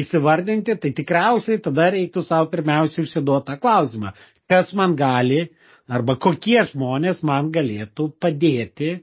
įsivardinti, 0.00 0.74
tai 0.82 0.90
tikriausiai 0.96 1.60
tada 1.62 1.90
reiktų 1.94 2.24
savo 2.26 2.48
pirmiausiai 2.50 3.04
užsiduoti 3.06 3.52
tą 3.52 3.58
klausimą, 3.62 4.10
kas 4.50 4.72
man 4.74 4.96
gali 4.98 5.44
arba 5.86 6.16
kokie 6.18 6.58
žmonės 6.72 7.22
man 7.26 7.52
galėtų 7.54 8.08
padėti 8.22 8.96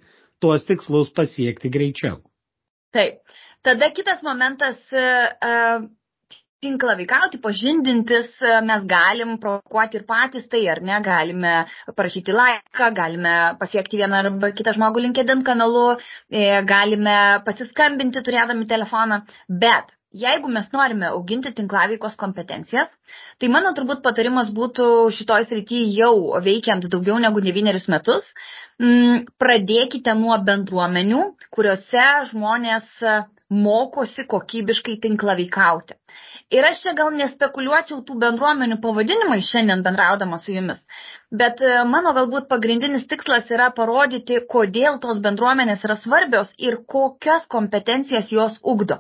tuos 0.44 0.66
tikslus 0.68 1.12
pasiekti 1.16 1.72
greičiau. 1.72 2.20
Taip. 2.96 3.22
Tada 3.64 3.90
kitas 3.92 4.22
momentas, 4.24 4.78
tinklą 6.64 6.96
veikauti, 7.00 7.40
pažindintis, 7.44 8.32
mes 8.68 8.84
galim 8.88 9.38
provokuoti 9.44 10.00
ir 10.00 10.06
patys 10.08 10.48
tai, 10.52 10.66
ar 10.72 10.82
ne, 10.84 10.98
galime 11.06 11.54
parašyti 11.96 12.36
laiką, 12.36 12.90
galime 12.98 13.36
pasiekti 13.62 14.02
vieną 14.02 14.24
arba 14.24 14.52
kitą 14.58 14.76
žmogų 14.76 15.06
LinkedIn 15.06 15.46
kanalu, 15.48 15.86
e, 16.32 16.50
galime 16.68 17.16
pasiskambinti 17.46 18.24
turėdami 18.26 18.68
telefoną, 18.68 19.22
bet 19.48 19.96
jeigu 20.12 20.50
mes 20.52 20.68
norime 20.74 21.12
auginti 21.14 21.54
tinklaveikos 21.56 22.18
kompetencijas, 22.20 22.90
tai 23.40 23.50
mano 23.54 23.72
turbūt 23.78 24.02
patarimas 24.04 24.50
būtų 24.52 24.88
šitoj 25.16 25.46
srityje 25.52 25.94
jau 26.02 26.42
veikiant 26.44 26.90
daugiau 26.90 27.20
negu 27.22 27.44
devynerius 27.46 27.88
metus, 27.94 28.26
pradėkite 28.80 30.16
nuo 30.18 30.38
bendruomenių, 30.48 31.22
kuriuose 31.54 32.08
žmonės 32.32 32.90
mokosi 33.50 34.26
kokybiškai 34.30 35.00
tinklaveikauti. 35.04 35.98
Ir 36.50 36.66
aš 36.66 36.80
čia 36.84 36.96
gal 36.98 37.12
nespekuliuočiau 37.14 38.00
tų 38.06 38.16
bendruomenių 38.24 38.80
pavadinimai 38.82 39.42
šiandien 39.46 39.84
bendraudama 39.86 40.40
su 40.42 40.56
jumis, 40.56 40.80
bet 41.32 41.62
e, 41.62 41.72
mano 41.86 42.12
galbūt 42.18 42.48
pagrindinis 42.50 43.06
tikslas 43.10 43.50
yra 43.54 43.70
parodyti, 43.76 44.40
kodėl 44.50 44.98
tos 45.04 45.20
bendruomenės 45.22 45.84
yra 45.86 45.96
svarbios 46.02 46.50
ir 46.58 46.80
kokias 46.90 47.46
kompetencijas 47.52 48.32
jos 48.34 48.58
ugdo. 48.64 48.98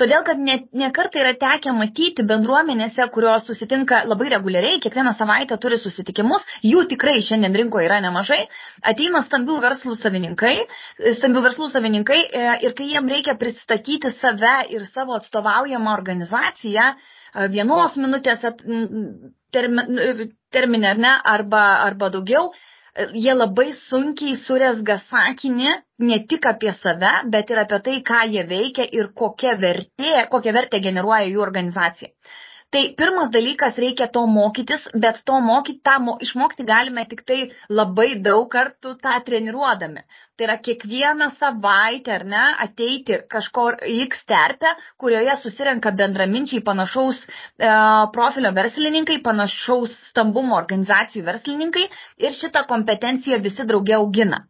Todėl, 0.00 0.22
kad 0.24 0.40
ne, 0.40 0.56
ne 0.72 0.88
kartą 0.96 1.20
yra 1.20 1.34
tekę 1.36 1.74
matyti 1.76 2.24
bendruomenėse, 2.24 3.08
kurios 3.12 3.44
susitinka 3.48 4.04
labai 4.08 4.30
reguliariai, 4.32 4.80
kiekvieną 4.80 5.12
savaitę 5.18 5.58
turi 5.60 5.78
susitikimus, 5.82 6.46
jų 6.64 6.86
tikrai 6.92 7.18
šiandien 7.26 7.56
rinkoje 7.60 7.90
yra 7.90 8.00
nemažai, 8.04 8.46
ateina 8.92 9.20
stambių 9.26 9.58
verslų 9.66 9.98
savininkai, 10.00 10.54
stambių 11.20 11.44
verslų 11.50 11.68
savininkai 11.74 12.22
e, 12.24 12.46
ir 12.68 12.76
kai 12.78 12.88
jiem 12.94 13.12
reikia 13.12 13.36
pristatyti 13.36 14.14
save 14.16 14.62
ir 14.72 14.88
savo 14.94 15.18
atstovaujamą 15.20 15.92
organizaciją, 15.98 16.94
vienos 17.52 17.96
minutės 18.00 18.44
termi, 19.52 20.30
terminė, 20.52 20.88
ar 20.94 21.02
ne, 21.04 21.12
arba, 21.34 21.62
arba 21.86 22.10
daugiau, 22.14 22.50
jie 23.12 23.34
labai 23.34 23.68
sunkiai 23.76 24.36
suresga 24.40 24.98
sakinį 25.10 25.74
ne 26.08 26.18
tik 26.30 26.48
apie 26.48 26.72
save, 26.80 27.12
bet 27.34 27.52
ir 27.52 27.60
apie 27.62 27.80
tai, 27.88 27.96
ką 28.10 28.24
jie 28.32 28.44
veikia 28.48 28.88
ir 28.98 29.12
kokia 29.22 29.56
vertė, 29.60 30.16
kokią 30.32 30.54
vertę 30.56 30.80
generuoja 30.88 31.28
jų 31.28 31.42
organizacija. 31.44 32.12
Tai 32.74 32.82
pirmas 32.98 33.28
dalykas 33.30 33.76
reikia 33.78 34.08
to 34.14 34.24
mokytis, 34.26 34.88
bet 35.02 35.20
to 35.28 35.36
mokyti, 35.40 35.80
tą 35.86 36.00
mo, 36.02 36.16
išmokti 36.26 36.64
galime 36.66 37.04
tik 37.10 37.22
tai 37.28 37.38
labai 37.70 38.08
daug 38.24 38.48
kartų 38.52 38.96
tą 39.04 39.12
treniruodami. 39.28 40.02
Tai 40.36 40.44
yra 40.44 40.58
kiekvieną 40.60 41.30
savaitę, 41.40 42.12
ar 42.12 42.24
ne, 42.28 42.42
ateiti 42.64 43.16
kažkur 43.32 43.78
X 44.04 44.18
terpę, 44.28 44.74
kurioje 45.00 45.36
susirenka 45.40 45.92
bendraminčiai 45.96 46.60
panašaus 46.66 47.22
e, 47.24 47.70
profilio 48.12 48.52
verslininkai, 48.58 49.16
panašaus 49.24 49.94
stambumo 50.10 50.58
organizacijų 50.58 51.24
verslininkai 51.30 51.86
ir 52.26 52.36
šitą 52.36 52.66
kompetenciją 52.68 53.40
visi 53.48 53.64
draugė 53.70 53.96
augina. 54.00 54.42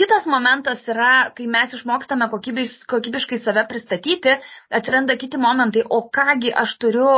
Kitas 0.00 0.24
momentas 0.26 0.80
yra, 0.88 1.12
kai 1.36 1.44
mes 1.46 1.76
išmokstame 1.76 2.30
kokybiš, 2.32 2.80
kokybiškai 2.90 3.42
save 3.44 3.68
pristatyti, 3.68 4.38
atsiranda 4.80 5.20
kiti 5.20 5.38
momentai, 5.38 5.84
o 5.84 6.06
kągi 6.08 6.56
aš 6.64 6.78
turiu 6.80 7.10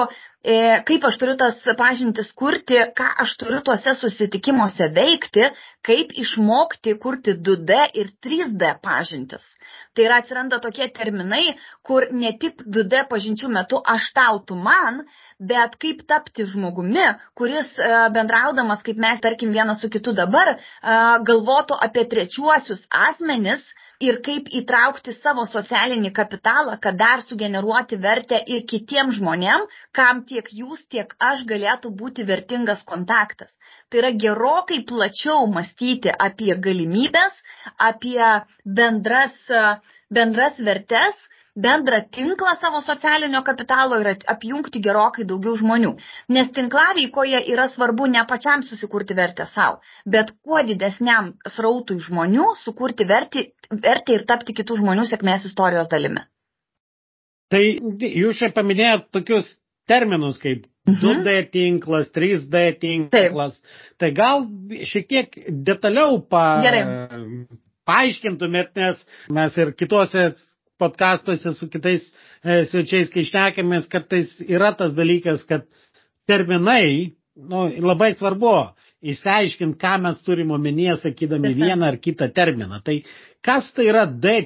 E, 0.47 0.57
kaip 0.87 1.03
aš 1.09 1.17
turiu 1.19 1.35
tas 1.41 1.57
pažintis 1.79 2.29
kurti, 2.39 2.77
ką 2.99 3.07
aš 3.25 3.33
turiu 3.41 3.59
tuose 3.67 3.97
susitikimuose 3.99 4.87
veikti, 4.95 5.49
kaip 5.87 6.15
išmokti 6.23 6.97
kurti 7.03 7.37
2D 7.49 7.79
ir 8.01 8.11
3D 8.25 8.73
pažintis. 8.83 9.45
Tai 9.95 10.05
yra 10.07 10.19
atsiranda 10.23 10.59
tokie 10.63 10.89
terminai, 10.97 11.55
kur 11.87 12.09
ne 12.11 12.33
tik 12.43 12.65
2D 12.77 13.07
pažinčių 13.11 13.51
metu 13.55 13.81
aš 13.95 14.11
tautų 14.19 14.59
man, 14.67 15.01
bet 15.53 15.77
kaip 15.83 16.03
tapti 16.11 16.47
žmogumi, 16.49 17.07
kuris 17.39 17.73
e, 17.79 17.91
bendraudamas, 18.17 18.83
kaip 18.87 19.01
mes 19.07 19.21
tarkim 19.25 19.53
vienas 19.57 19.83
su 19.85 19.91
kitu 19.93 20.15
dabar, 20.17 20.55
e, 20.57 20.59
galvotų 21.31 21.79
apie 21.89 22.07
trečiuosius 22.13 22.87
asmenis, 23.09 23.65
ir 24.05 24.19
kaip 24.27 24.49
įtraukti 24.61 25.15
savo 25.17 25.45
socialinį 25.51 26.11
kapitalą, 26.17 26.77
kad 26.87 26.99
dar 27.01 27.23
sugeneruoti 27.25 27.99
vertę 28.03 28.41
ir 28.57 28.65
kitiem 28.73 29.13
žmonėm, 29.19 29.65
kam 29.99 30.23
tiek 30.31 30.49
jūs, 30.61 30.83
tiek 30.95 31.15
aš 31.31 31.45
galėtų 31.53 31.93
būti 32.03 32.27
vertingas 32.29 32.83
kontaktas. 32.91 33.53
Tai 33.89 34.03
yra 34.03 34.13
gerokai 34.25 34.83
plačiau 34.89 35.47
mąstyti 35.57 36.13
apie 36.29 36.53
galimybės, 36.69 37.41
apie 37.91 38.21
bendras, 38.81 39.37
bendras 40.11 40.61
vertes 40.71 41.27
bendrą 41.57 42.01
tinklą 42.13 42.55
savo 42.61 42.81
socialinio 42.85 43.43
kapitalo 43.43 43.99
ir 44.03 44.13
apjungti 44.35 44.83
gerokai 44.85 45.25
daugiau 45.29 45.57
žmonių. 45.57 45.93
Nes 46.37 46.53
tinklaveikoje 46.57 47.43
yra 47.53 47.67
svarbu 47.73 48.09
ne 48.13 48.25
pačiam 48.29 48.63
susikurti 48.67 49.17
vertę 49.17 49.49
savo, 49.55 49.81
bet 50.05 50.33
kuo 50.45 50.63
didesniam 50.69 51.33
srautui 51.57 51.99
žmonių 52.07 52.53
sukurti 52.63 53.09
vertę, 53.09 53.49
vertę 53.71 54.19
ir 54.19 54.27
tapti 54.29 54.57
kitų 54.57 54.81
žmonių 54.83 55.07
sėkmės 55.11 55.49
istorijos 55.51 55.89
dalimi. 55.93 56.25
Tai 57.51 57.63
jūs 57.63 58.41
čia 58.41 58.51
paminėjot 58.55 59.07
tokius 59.15 59.55
terminus 59.87 60.41
kaip 60.43 60.67
mhm. 60.89 60.99
2D 61.03 61.37
tinklas, 61.55 62.11
3D 62.15 62.65
tinklas. 62.83 63.61
Taip. 63.61 64.01
Tai 64.03 64.11
gal 64.17 64.49
šiek 64.91 65.07
tiek 65.09 65.39
detaliau 65.69 66.19
pa, 66.27 66.59
Gerai. 66.67 66.83
paaiškintumėt, 67.87 68.75
nes 68.77 69.07
mes 69.31 69.59
ir 69.63 69.73
kitose 69.79 70.27
podkastuose 70.81 71.53
su 71.57 71.69
kitais 71.73 72.07
e, 72.45 72.65
svečiais, 72.71 73.11
kai 73.13 73.25
šnekėmės, 73.29 73.89
kartais 73.93 74.35
yra 74.47 74.73
tas 74.79 74.95
dalykas, 74.97 75.45
kad 75.49 75.67
terminai, 76.29 77.13
nu, 77.37 77.67
labai 77.85 78.13
svarbu 78.19 78.55
išsiaiškinti, 79.07 79.79
ką 79.81 79.95
mes 80.07 80.23
turime 80.27 80.57
omenyje, 80.57 80.97
sakydami 81.05 81.55
vieną 81.59 81.93
ar 81.93 82.01
kitą 82.03 82.31
terminą. 82.35 82.81
Tai 82.85 82.99
kas 83.45 83.71
tai 83.77 83.91
yra 83.93 84.07
D, 84.07 84.39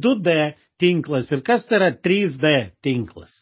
2D 0.00 0.34
e, 0.34 0.50
tinklas 0.80 1.30
ir 1.32 1.44
kas 1.46 1.66
tai 1.68 1.80
yra 1.80 1.92
3D 1.92 2.54
tinklas? 2.84 3.32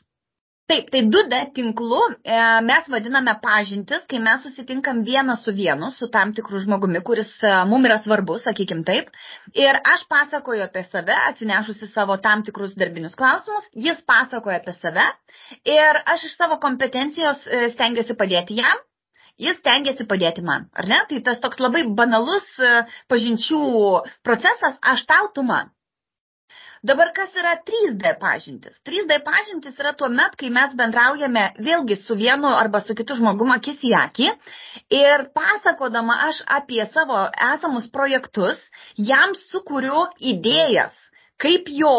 Taip, 0.68 0.90
tai 0.92 1.00
2D 1.08 1.36
tinklu 1.56 1.98
e, 2.28 2.38
mes 2.60 2.88
vadiname 2.92 3.32
pažintis, 3.40 4.02
kai 4.10 4.18
mes 4.20 4.42
susitinkam 4.44 4.98
vieną 5.06 5.36
su 5.40 5.54
vienu, 5.56 5.88
su 5.96 6.10
tam 6.12 6.34
tikru 6.36 6.60
žmogumi, 6.60 7.00
kuris 7.06 7.30
e, 7.40 7.52
mums 7.70 7.88
yra 7.88 7.96
svarbus, 8.04 8.42
sakykim 8.44 8.82
taip. 8.90 9.08
Ir 9.56 9.78
aš 9.92 10.02
pasakoju 10.12 10.66
apie 10.66 10.82
save, 10.90 11.16
atsinešusi 11.30 11.88
savo 11.94 12.18
tam 12.26 12.44
tikrus 12.44 12.76
darbinius 12.82 13.16
klausimus, 13.16 13.70
jis 13.86 14.04
pasakoja 14.12 14.60
apie 14.60 14.76
save 14.76 15.06
ir 15.78 16.02
aš 16.16 16.28
iš 16.28 16.36
savo 16.36 16.60
kompetencijos 16.66 17.48
e, 17.48 17.62
stengiuosi 17.72 18.18
padėti 18.20 18.60
jam. 18.60 18.84
Jis 19.40 19.64
tengiasi 19.64 20.04
padėti 20.10 20.42
man, 20.44 20.68
ar 20.76 20.90
ne? 20.90 21.00
Tai 21.08 21.22
tas 21.30 21.40
toks 21.40 21.64
labai 21.64 21.86
banalus 22.02 22.44
e, 22.60 22.76
pažinčių 23.08 23.64
procesas, 24.26 24.76
aš 24.92 25.08
tau, 25.08 25.32
tu 25.32 25.48
man. 25.54 25.72
Dabar 26.82 27.10
kas 27.14 27.34
yra 27.34 27.56
3D 27.66 28.12
pažintis? 28.20 28.76
3D 28.86 29.18
pažintis 29.26 29.78
yra 29.82 29.92
tuo 29.98 30.08
met, 30.08 30.36
kai 30.38 30.50
mes 30.54 30.74
bendraujame 30.78 31.44
vėlgi 31.58 31.96
su 32.04 32.14
vienu 32.14 32.52
arba 32.54 32.80
su 32.84 32.94
kitu 32.94 33.16
žmogumu 33.18 33.56
akis 33.56 33.82
į 33.82 33.94
akį 33.98 34.28
ir 35.00 35.26
pasakodama 35.34 36.20
aš 36.28 36.40
apie 36.58 36.84
savo 36.94 37.24
esamus 37.50 37.90
projektus, 37.90 38.62
jam 38.94 39.34
sukūriu 39.48 40.06
idėjas, 40.34 40.94
kaip 41.42 41.66
jo 41.80 41.96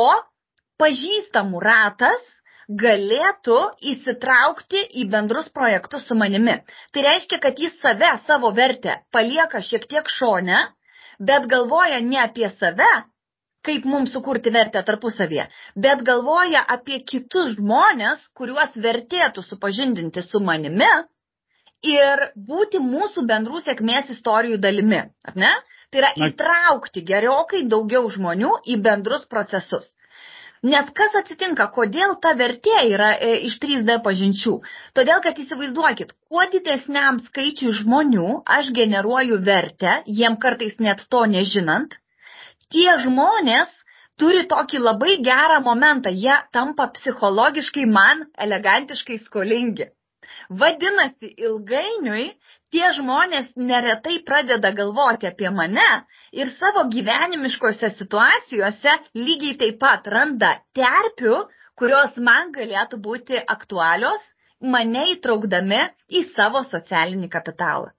pažįstamų 0.80 1.60
ratas 1.68 2.24
galėtų 2.70 3.60
įsitraukti 3.92 4.86
į 5.02 5.10
bendrus 5.12 5.50
projektus 5.52 6.08
su 6.08 6.16
manimi. 6.16 6.56
Tai 6.94 7.06
reiškia, 7.10 7.40
kad 7.44 7.60
jis 7.60 7.76
save, 7.82 8.16
savo 8.28 8.54
vertę 8.56 9.02
palieka 9.12 9.60
šiek 9.60 9.88
tiek 9.90 10.08
šone, 10.08 10.68
bet 11.20 11.50
galvoja 11.52 12.00
ne 12.00 12.22
apie 12.24 12.48
save, 12.60 12.92
kaip 13.68 13.86
mums 13.92 14.14
sukurti 14.16 14.52
vertę 14.56 14.82
tarpusavėje, 14.88 15.48
bet 15.86 16.04
galvoja 16.08 16.64
apie 16.76 17.02
kitus 17.12 17.56
žmonės, 17.58 18.22
kuriuos 18.40 18.78
vertėtų 18.86 19.44
supažindinti 19.48 20.24
su 20.26 20.40
manimi 20.40 20.90
ir 21.94 22.26
būti 22.36 22.80
mūsų 22.84 23.26
bendrų 23.28 23.62
sėkmės 23.66 24.12
istorijų 24.16 24.60
dalimi, 24.64 25.04
ar 25.28 25.40
ne? 25.44 25.54
Tai 25.90 26.02
yra 26.04 26.10
įtraukti 26.28 27.02
gerokai 27.06 27.64
daugiau 27.70 28.10
žmonių 28.14 28.52
į 28.74 28.76
bendrus 28.86 29.24
procesus. 29.26 29.88
Nes 30.62 30.90
kas 30.92 31.14
atsitinka, 31.16 31.70
kodėl 31.76 32.18
ta 32.24 32.34
vertė 32.40 32.82
yra 32.92 33.14
e, 33.16 33.30
iš 33.48 33.56
3D 33.64 33.96
pažinčių? 34.04 34.58
Todėl, 34.98 35.22
kad 35.24 35.40
įsivaizduokit, 35.40 36.12
kuo 36.28 36.44
didesniam 36.52 37.22
skaičiui 37.24 37.72
žmonių 37.78 38.42
aš 38.58 38.74
generuoju 38.76 39.40
vertę, 39.48 40.02
jiem 40.20 40.36
kartais 40.44 40.76
net 40.84 41.06
to 41.10 41.24
nežinant, 41.32 41.96
tie 42.74 42.90
žmonės 43.04 43.72
turi 44.20 44.44
tokį 44.52 44.82
labai 44.84 45.16
gerą 45.26 45.60
momentą, 45.66 46.12
jie 46.24 46.36
tampa 46.56 46.90
psichologiškai 46.98 47.86
man 48.00 48.26
elegantiškai 48.46 49.18
skolingi. 49.26 49.88
Vadinasi, 50.62 51.30
ilgainiui 51.48 52.26
tie 52.74 52.90
žmonės 52.98 53.54
neretai 53.70 54.18
pradeda 54.28 54.72
galvoti 54.80 55.30
apie 55.30 55.50
mane 55.60 55.88
ir 56.42 56.52
savo 56.58 56.86
gyvenimiškose 56.96 57.90
situacijose 58.00 58.98
lygiai 59.18 59.56
taip 59.64 59.80
pat 59.84 60.10
randa 60.16 60.52
terpių, 60.80 61.40
kurios 61.80 62.20
man 62.30 62.52
galėtų 62.58 63.00
būti 63.08 63.40
aktualios, 63.56 64.22
mane 64.76 65.06
įtraukdami 65.16 65.82
į 66.20 66.26
savo 66.36 66.66
socialinį 66.74 67.32
kapitalą. 67.38 67.94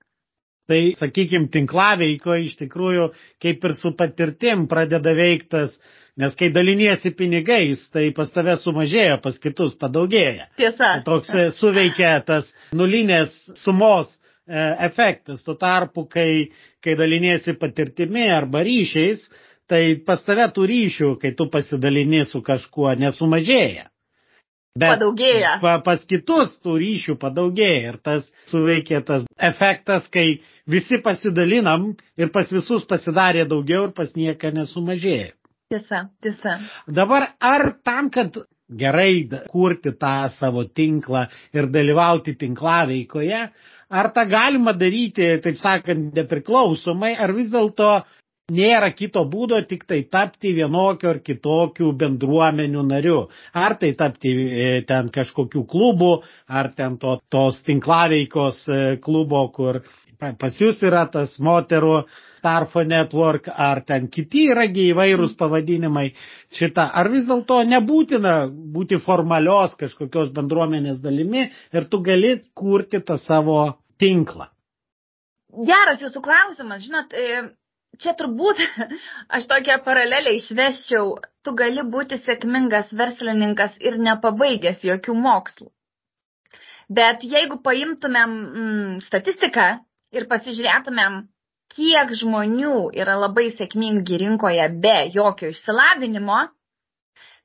Tai, 0.70 0.78
sakykime, 1.00 1.48
tinklaveiko 1.50 2.36
iš 2.38 2.52
tikrųjų 2.60 3.08
kaip 3.42 3.64
ir 3.66 3.72
su 3.74 3.90
patirtim 3.98 4.68
pradeda 4.70 5.10
veiktas, 5.18 5.72
nes 6.20 6.36
kai 6.38 6.52
daliniesi 6.54 7.10
pinigais, 7.18 7.82
tai 7.90 8.10
pas 8.14 8.30
tave 8.30 8.54
sumažėjo, 8.60 9.16
pas 9.24 9.38
kitus 9.42 9.74
padaugėja. 9.80 10.46
Tiesa. 10.60 10.92
Tai 11.00 11.04
toks 11.08 11.34
e, 11.34 11.48
suveikia 11.58 12.12
tas 12.28 12.52
nulinės 12.76 13.34
sumos 13.58 14.12
e, 14.14 14.62
efektas. 14.86 15.42
Tuo 15.42 15.56
tarpu, 15.58 16.06
kai, 16.12 16.52
kai 16.84 16.94
daliniesi 16.98 17.56
patirtimi 17.58 18.28
arba 18.30 18.62
ryšiais, 18.66 19.26
tai 19.70 19.82
pas 20.06 20.22
tave 20.26 20.46
tų 20.54 20.70
ryšių, 20.70 21.14
kai 21.22 21.34
tu 21.38 21.50
pasidalini 21.50 22.22
su 22.30 22.44
kažkuo, 22.46 22.92
nesumažėja. 23.02 23.90
Bet 24.78 24.94
padaugėja. 24.94 25.56
Pa, 25.62 25.78
pas 25.82 26.02
kitus 26.06 26.52
tų 26.62 26.76
ryšių 26.78 27.16
padaugėja 27.18 27.90
ir 27.90 27.98
tas 28.06 28.28
suveikia 28.50 29.00
tas 29.06 29.24
efektas, 29.34 30.06
kai 30.14 30.40
visi 30.70 31.00
pasidalinam 31.02 31.90
ir 32.20 32.30
pas 32.30 32.50
visus 32.54 32.86
pasidarė 32.86 33.48
daugiau 33.50 33.88
ir 33.88 33.96
pas 33.96 34.14
nieką 34.14 34.52
nesumažėjo. 34.54 35.34
Tiesa, 35.70 36.04
tiesa. 36.22 36.56
Dabar 36.86 37.32
ar 37.38 37.66
tam, 37.86 38.10
kad 38.14 38.38
gerai 38.70 39.26
kurti 39.50 39.92
tą 39.98 40.30
savo 40.38 40.64
tinklą 40.64 41.26
ir 41.54 41.66
dalyvauti 41.70 42.36
tinklaveikoje, 42.38 43.42
ar 43.90 44.08
tą 44.14 44.24
galima 44.30 44.74
daryti, 44.78 45.26
taip 45.42 45.58
sakant, 45.58 46.14
nepriklausomai, 46.14 47.16
ar 47.18 47.34
vis 47.34 47.50
dėlto 47.50 47.90
nėra 48.50 48.90
kito 48.96 49.22
būdo 49.30 49.60
tik 49.70 49.84
tai 49.88 50.02
tapti 50.10 50.52
vienokiu 50.56 51.10
ar 51.12 51.20
kitokiu 51.24 51.92
bendruomenių 52.00 52.84
nariu. 52.86 53.20
Ar 53.54 53.76
tai 53.80 53.92
tapti 53.98 54.32
e, 54.34 54.70
ten 54.88 55.10
kažkokių 55.14 55.64
klubų, 55.70 56.12
ar 56.48 56.72
ten 56.76 56.98
to, 57.02 57.18
tos 57.30 57.62
tinklaveikos 57.66 58.64
e, 58.68 58.80
klubo, 59.04 59.46
kur 59.54 59.82
pas 60.20 60.58
jūs 60.60 60.82
yra 60.84 61.06
tas 61.12 61.38
moterų 61.40 62.02
Starfo 62.40 62.80
Network, 62.88 63.50
ar 63.52 63.82
ten 63.84 64.06
kiti 64.08 64.46
yragi 64.48 64.86
įvairūs 64.94 65.34
pavadinimai 65.36 66.06
šitą, 66.56 66.86
ar 66.88 67.10
vis 67.12 67.26
dėlto 67.28 67.58
nebūtina 67.68 68.34
būti 68.48 68.96
formalios 69.04 69.76
kažkokios 69.80 70.32
bendruomenės 70.36 71.02
dalimi 71.04 71.50
ir 71.50 71.88
tu 71.92 72.00
gali 72.06 72.38
kurti 72.56 73.02
tą 73.04 73.18
savo 73.20 73.60
tinklą. 74.00 74.48
Geras 75.68 76.00
jūsų 76.00 76.22
klausimas, 76.24 76.80
žinot, 76.86 77.12
e, 77.12 77.42
čia 78.02 78.14
turbūt 78.18 78.62
aš 79.36 79.48
tokią 79.50 79.80
paralelę 79.86 80.36
išveščiau, 80.38 81.12
tu 81.44 81.54
gali 81.58 81.84
būti 81.94 82.20
sėkmingas 82.24 82.94
verslininkas 82.96 83.76
ir 83.80 83.98
nepabaigęs 84.00 84.84
jokių 84.86 85.16
mokslų. 85.26 85.70
Bet 86.90 87.22
jeigu 87.22 87.60
paimtumėm 87.62 88.32
mm, 88.36 88.94
statistiką 89.06 89.66
ir 90.16 90.26
pasižiūrėtumėm, 90.30 91.20
kiek 91.70 92.14
žmonių 92.18 92.88
yra 92.98 93.14
labai 93.20 93.50
sėkmingi 93.54 94.18
rinkoje 94.24 94.64
be 94.82 94.96
jokio 95.14 95.52
išsilavinimo, 95.52 96.40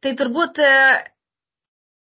tai 0.01 0.15
turbūt 0.17 0.61
e, 0.65 0.71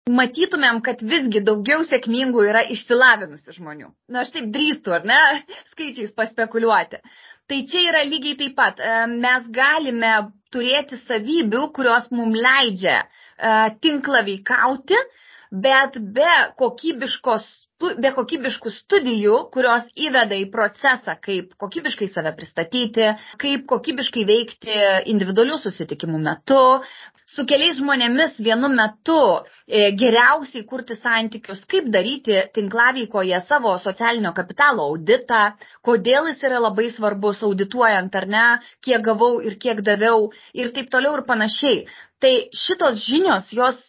matytumėm, 0.09 0.81
kad 0.85 1.03
visgi 1.05 1.43
daugiau 1.45 1.85
sėkmingų 1.85 2.47
yra 2.49 2.65
išsilavinusių 2.73 3.55
žmonių. 3.59 3.91
Na, 4.09 4.25
aš 4.25 4.33
taip 4.35 4.49
drįstu, 4.55 4.93
ar 4.97 5.05
ne, 5.09 5.21
skaičiais 5.73 6.13
paspekuliuoti. 6.17 7.01
Tai 7.49 7.59
čia 7.69 7.83
yra 7.91 8.01
lygiai 8.09 8.37
taip 8.39 8.55
pat. 8.57 8.79
E, 8.81 8.93
mes 9.11 9.49
galime 9.53 10.13
turėti 10.55 10.97
savybių, 11.03 11.67
kurios 11.75 12.09
mums 12.15 12.39
leidžia 12.41 12.97
e, 13.03 13.07
tinklą 13.85 14.23
veikauti, 14.29 14.97
bet 15.51 15.99
be 16.17 16.31
be 18.01 18.11
kokybiškų 18.15 18.71
studijų, 18.71 19.37
kurios 19.53 19.87
įveda 19.99 20.37
į 20.39 20.45
procesą, 20.53 21.17
kaip 21.19 21.51
kokybiškai 21.59 22.07
save 22.13 22.31
pristatyti, 22.37 23.09
kaip 23.41 23.65
kokybiškai 23.67 24.23
veikti 24.29 24.77
individualių 25.11 25.59
susitikimų 25.65 26.21
metu, 26.23 26.61
su 27.35 27.43
keliais 27.49 27.77
žmonėmis 27.79 28.37
vienu 28.43 28.69
metu 28.71 29.17
e, 29.67 29.91
geriausiai 29.99 30.63
kurti 30.69 30.95
santykius, 30.97 31.63
kaip 31.71 31.89
daryti 31.93 32.37
tinklavykoje 32.55 33.41
savo 33.49 33.75
socialinio 33.83 34.31
kapitalo 34.37 34.87
auditą, 34.91 35.41
kodėl 35.85 36.29
jis 36.31 36.45
yra 36.47 36.61
labai 36.63 36.87
svarbus 36.95 37.43
audituojant 37.47 38.15
ar 38.21 38.27
ne, 38.35 38.45
kiek 38.85 39.03
gavau 39.05 39.41
ir 39.43 39.59
kiek 39.61 39.83
daviau 39.85 40.29
ir 40.53 40.71
taip 40.75 40.91
toliau 40.93 41.19
ir 41.19 41.25
panašiai. 41.27 41.83
Tai 42.23 42.33
šitos 42.65 43.03
žinios, 43.03 43.51
jos 43.51 43.81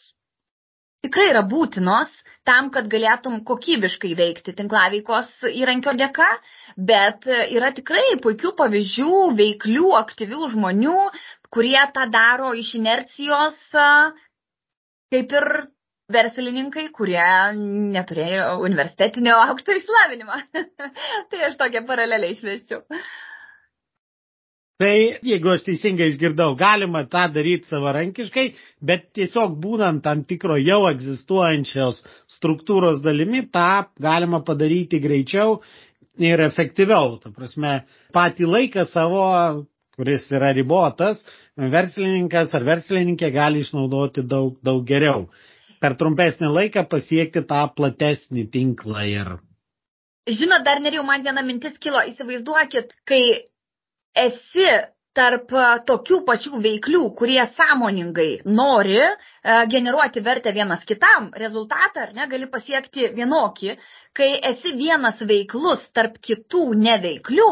tikrai 1.07 1.31
yra 1.31 1.45
būtinos 1.47 2.11
tam, 2.47 2.71
kad 2.75 2.89
galėtum 2.93 3.41
kokybiškai 3.49 4.15
veikti 4.19 4.55
tinklaveikos 4.57 5.29
įrankio 5.51 5.95
dėka, 5.99 6.29
bet 6.91 7.27
yra 7.29 7.73
tikrai 7.77 8.17
puikių 8.23 8.55
pavyzdžių, 8.59 9.23
veiklių, 9.41 9.87
aktyvių 10.01 10.51
žmonių, 10.55 10.99
kurie 11.53 11.81
tą 11.97 12.09
daro 12.15 12.53
iš 12.59 12.75
inercijos, 12.81 13.59
kaip 15.13 15.37
ir 15.41 15.49
verslininkai, 16.13 16.89
kurie 16.95 17.29
neturėjo 17.59 18.51
universitetinio 18.67 19.37
aukšto 19.49 19.75
išsilavinimo. 19.79 20.39
tai 21.31 21.47
aš 21.49 21.59
tokią 21.63 21.83
paralelę 21.89 22.31
išveščiau. 22.35 22.85
Tai, 24.77 24.97
jeigu 25.25 25.49
aš 25.55 25.63
teisingai 25.65 26.11
išgirdau, 26.11 26.51
galima 26.61 27.01
tą 27.09 27.23
daryti 27.33 27.71
savarankiškai, 27.71 28.45
bet 28.85 29.07
tiesiog 29.17 29.55
būnant 29.63 30.03
tam 30.05 30.21
tikro 30.29 30.59
jau 30.61 30.83
egzistuojančios 30.91 32.03
struktūros 32.35 33.01
dalimi, 33.05 33.47
tą 33.49 33.87
galima 34.05 34.43
padaryti 34.45 35.01
greičiau 35.01 35.63
ir 36.21 36.45
efektyviau. 36.45 37.17
Ta 37.23 37.33
prasme, 37.33 37.73
patį 38.13 38.51
laiką 38.53 38.85
savo, 38.93 39.25
kuris 39.97 40.29
yra 40.37 40.53
ribotas, 40.53 41.25
verslininkas 41.57 42.53
ar 42.53 42.69
verslininkė 42.69 43.33
gali 43.33 43.65
išnaudoti 43.65 44.29
daug, 44.29 44.61
daug 44.61 44.85
geriau. 44.85 45.31
Per 45.81 45.97
trumpesnį 45.97 46.53
laiką 46.53 46.85
pasiekti 46.93 47.47
tą 47.49 47.65
platesnį 47.81 48.49
tinklą 48.53 49.09
ir. 49.09 49.37
Žinot, 50.29 50.69
dar 50.69 50.85
neriau 50.85 51.05
man 51.07 51.25
viena 51.25 51.41
mintis 51.47 51.81
kilo, 51.81 52.05
įsivaizduokit, 52.13 52.93
kai 53.09 53.23
esi 54.17 54.69
tarp 55.17 55.53
tokių 55.89 56.21
pačių 56.27 56.59
veiklių, 56.61 57.03
kurie 57.17 57.41
sąmoningai 57.57 58.43
nori 58.45 58.99
generuoti 59.73 60.21
vertę 60.21 60.53
vienas 60.53 60.85
kitam, 60.89 61.31
rezultatą 61.41 62.03
ar 62.05 62.13
ne, 62.17 62.27
gali 62.29 62.49
pasiekti 62.53 63.09
vienokį, 63.17 63.77
kai 64.17 64.29
esi 64.51 64.73
vienas 64.77 65.21
veiklus 65.29 65.85
tarp 65.97 66.19
kitų 66.25 66.63
neveiklių 66.81 67.49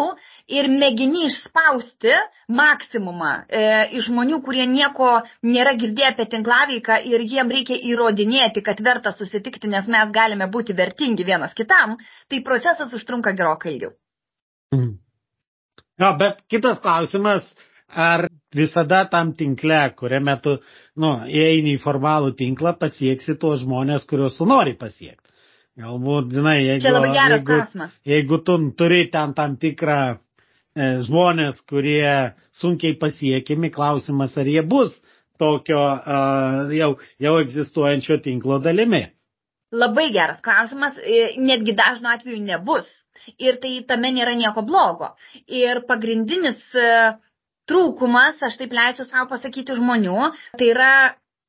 ir 0.58 0.68
mėgini 0.72 1.26
išspausti 1.28 2.14
maksimumą 2.60 3.32
e, 3.48 3.64
iš 3.98 4.08
žmonių, 4.10 4.40
kurie 4.44 4.66
nieko 4.68 5.10
nėra 5.48 5.74
girdėję 5.80 6.10
apie 6.12 6.28
tinklaveiką 6.36 6.98
ir 7.12 7.24
jiem 7.28 7.52
reikia 7.52 7.78
įrodinėti, 7.92 8.64
kad 8.64 8.80
verta 8.84 9.12
susitikti, 9.16 9.72
nes 9.72 9.88
mes 9.88 10.12
galime 10.12 10.48
būti 10.52 10.76
vertingi 10.76 11.24
vienas 11.24 11.56
kitam, 11.56 11.96
tai 12.28 12.44
procesas 12.44 12.92
užtrunka 12.96 13.32
gerokai 13.36 13.74
ilgiau. 13.76 13.96
Mm. 14.74 15.03
Jo, 16.00 16.10
bet 16.18 16.40
kitas 16.50 16.80
klausimas, 16.82 17.46
ar 17.88 18.26
visada 18.54 19.04
tam 19.10 19.32
tinkle, 19.38 19.80
kuriame 19.98 20.34
tu, 20.42 20.56
nu, 20.98 21.12
įeini 21.30 21.76
į 21.76 21.82
formalų 21.82 22.34
tinklą, 22.38 22.74
pasieksi 22.80 23.36
tuos 23.38 23.62
žmonės, 23.62 24.06
kuriuos 24.10 24.38
tu 24.38 24.48
nori 24.50 24.74
pasiekti. 24.78 25.22
Galbūt, 25.78 26.30
žinai, 26.34 26.58
jeigu, 26.62 27.00
jeigu, 27.14 27.86
jeigu 28.06 28.38
tu 28.46 28.58
turi 28.78 29.08
ten 29.10 29.32
tam 29.34 29.56
tikrą 29.58 29.98
e, 30.14 30.90
žmonės, 31.06 31.58
kurie 31.66 32.34
sunkiai 32.54 32.94
pasiekimi, 32.98 33.72
klausimas, 33.74 34.36
ar 34.38 34.50
jie 34.50 34.62
bus 34.62 34.94
tokio 35.38 35.80
e, 35.96 36.20
jau, 36.78 36.92
jau 37.22 37.34
egzistuojančio 37.42 38.20
tinklo 38.22 38.60
dalimi. 38.62 39.02
Labai 39.74 40.12
geras 40.14 40.38
klausimas, 40.46 40.98
e, 41.02 41.34
netgi 41.42 41.74
dažnu 41.74 42.12
atveju 42.14 42.38
nebus 42.46 42.86
ir 43.38 43.58
tai 43.62 43.72
tame 43.88 44.12
nėra 44.16 44.34
nieko 44.38 44.64
blogo. 44.66 45.12
Ir 45.46 45.82
pagrindinis 45.88 46.62
e, 46.76 46.88
trūkumas, 47.70 48.40
aš 48.48 48.58
taip 48.60 48.74
leisiu 48.76 49.06
savo 49.08 49.28
pasakyti 49.32 49.76
žmonių, 49.78 50.30
tai 50.58 50.70
yra, 50.70 50.92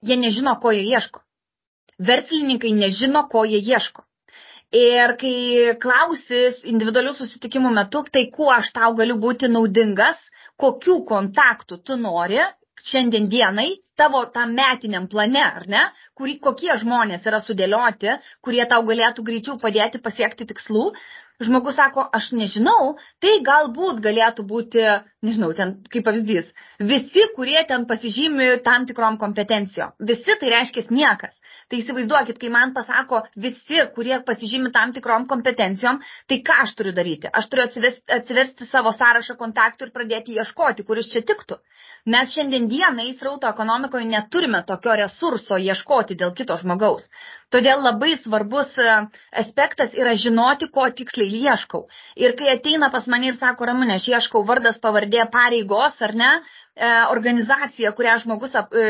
jie 0.06 0.18
nežino, 0.20 0.58
ko 0.64 0.74
jie 0.76 0.86
ieško. 0.92 1.24
Verslininkai 2.10 2.74
nežino, 2.76 3.26
ko 3.32 3.46
jie 3.48 3.62
ieško. 3.64 4.04
Ir 4.76 5.14
kai 5.22 5.76
klausis 5.80 6.58
individualių 6.68 7.14
susitikimų 7.16 7.72
metu, 7.76 8.02
tai 8.12 8.26
kuo 8.34 8.50
aš 8.52 8.74
tau 8.76 8.96
galiu 8.98 9.16
būti 9.22 9.48
naudingas, 9.52 10.20
kokių 10.60 11.04
kontaktų 11.08 11.80
tu 11.86 11.96
nori 12.00 12.42
šiandien 12.86 13.30
dienai 13.32 13.70
tavo 13.98 14.26
tam 14.34 14.54
metiniam 14.58 15.08
plane, 15.12 15.44
ar 15.44 15.68
ne, 15.72 15.84
kurį, 16.20 16.38
kokie 16.44 16.74
žmonės 16.82 17.26
yra 17.30 17.40
sudėlioti, 17.46 18.18
kurie 18.46 18.66
tau 18.72 18.84
galėtų 18.90 19.24
greičiau 19.30 19.56
padėti 19.62 20.02
pasiekti 20.04 20.48
tikslų, 20.52 20.90
žmogus 21.44 21.76
sako, 21.76 22.06
aš 22.16 22.32
nežinau, 22.38 22.96
tai 23.24 23.40
galbūt 23.46 24.02
galėtų 24.04 24.46
būti, 24.48 24.84
nežinau, 25.26 25.52
ten 25.58 25.76
kaip 25.92 26.06
pavyzdys, 26.08 26.52
visi, 26.80 27.26
kurie 27.36 27.60
ten 27.68 27.88
pasižymi 27.90 28.62
tam 28.66 28.88
tikrom 28.90 29.20
kompetencijom. 29.22 29.96
Visi 30.00 30.38
tai 30.40 30.54
reiškia 30.56 30.88
niekas. 30.92 31.36
Tai 31.72 31.80
įsivaizduokit, 31.82 32.38
kai 32.42 32.50
man 32.54 32.74
pasako 32.76 33.24
visi, 33.42 33.80
kurie 33.96 34.20
pasižymi 34.28 34.70
tam 34.74 34.92
tikrom 34.94 35.24
kompetencijom, 35.32 35.98
tai 36.30 36.38
ką 36.46 36.58
aš 36.66 36.76
turiu 36.78 36.92
daryti? 37.00 37.32
Aš 37.40 37.48
turiu 37.50 37.64
atsiversti, 37.66 38.06
atsiversti 38.20 38.68
savo 38.70 38.94
sąrašą 38.94 39.34
kontaktų 39.40 39.88
ir 39.88 39.94
pradėti 39.96 40.38
ieškoti, 40.38 40.86
kuris 40.86 41.10
čia 41.14 41.24
tiktų. 41.32 41.58
Mes 42.14 42.36
šiandien 42.36 42.68
dienai 42.70 43.08
srauto 43.18 43.50
ekonomikoje 43.50 44.06
neturime 44.12 44.60
tokio 44.70 44.94
resurso 45.00 45.58
ieškoti 45.58 46.18
dėl 46.20 46.36
kito 46.38 46.58
žmogaus. 46.62 47.08
Todėl 47.56 47.82
labai 47.82 48.12
svarbus 48.22 48.76
e, 48.78 48.98
aspektas 49.42 49.98
yra 49.98 50.14
žinoti, 50.24 50.70
ko 50.76 50.86
tiksliai 51.00 51.42
ieškau. 51.48 51.82
Ir 52.22 52.38
kai 52.38 52.52
ateina 52.54 52.92
pas 52.94 53.10
mane 53.10 53.32
ir 53.32 53.40
sako, 53.40 53.66
Ramūnė, 53.72 53.98
aš 53.98 54.12
ieškau 54.14 54.44
vardas, 54.52 54.78
pavardė, 54.86 55.26
pareigos 55.34 55.98
ar 56.10 56.14
ne, 56.22 56.32
organizacija, 57.12 57.92
kurioje 57.96 58.24
žmogus, 58.26 58.56
e, 58.56 58.88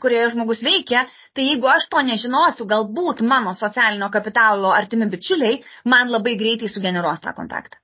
kurioje 0.00 0.30
žmogus 0.32 0.62
veikia, 0.64 1.04
tai 1.36 1.50
jeigu 1.50 1.68
aš 1.68 1.88
to 1.92 2.00
nežinosiu, 2.02 2.68
galbūt 2.68 3.20
mano 3.20 3.52
socialinio 3.54 4.08
kapitalo 4.14 4.72
artimi 4.72 5.10
bičiuliai 5.12 5.60
man 5.84 6.08
labai 6.14 6.38
greitai 6.40 6.72
sugeneruos 6.72 7.20
tą 7.20 7.36
kontaktą. 7.36 7.76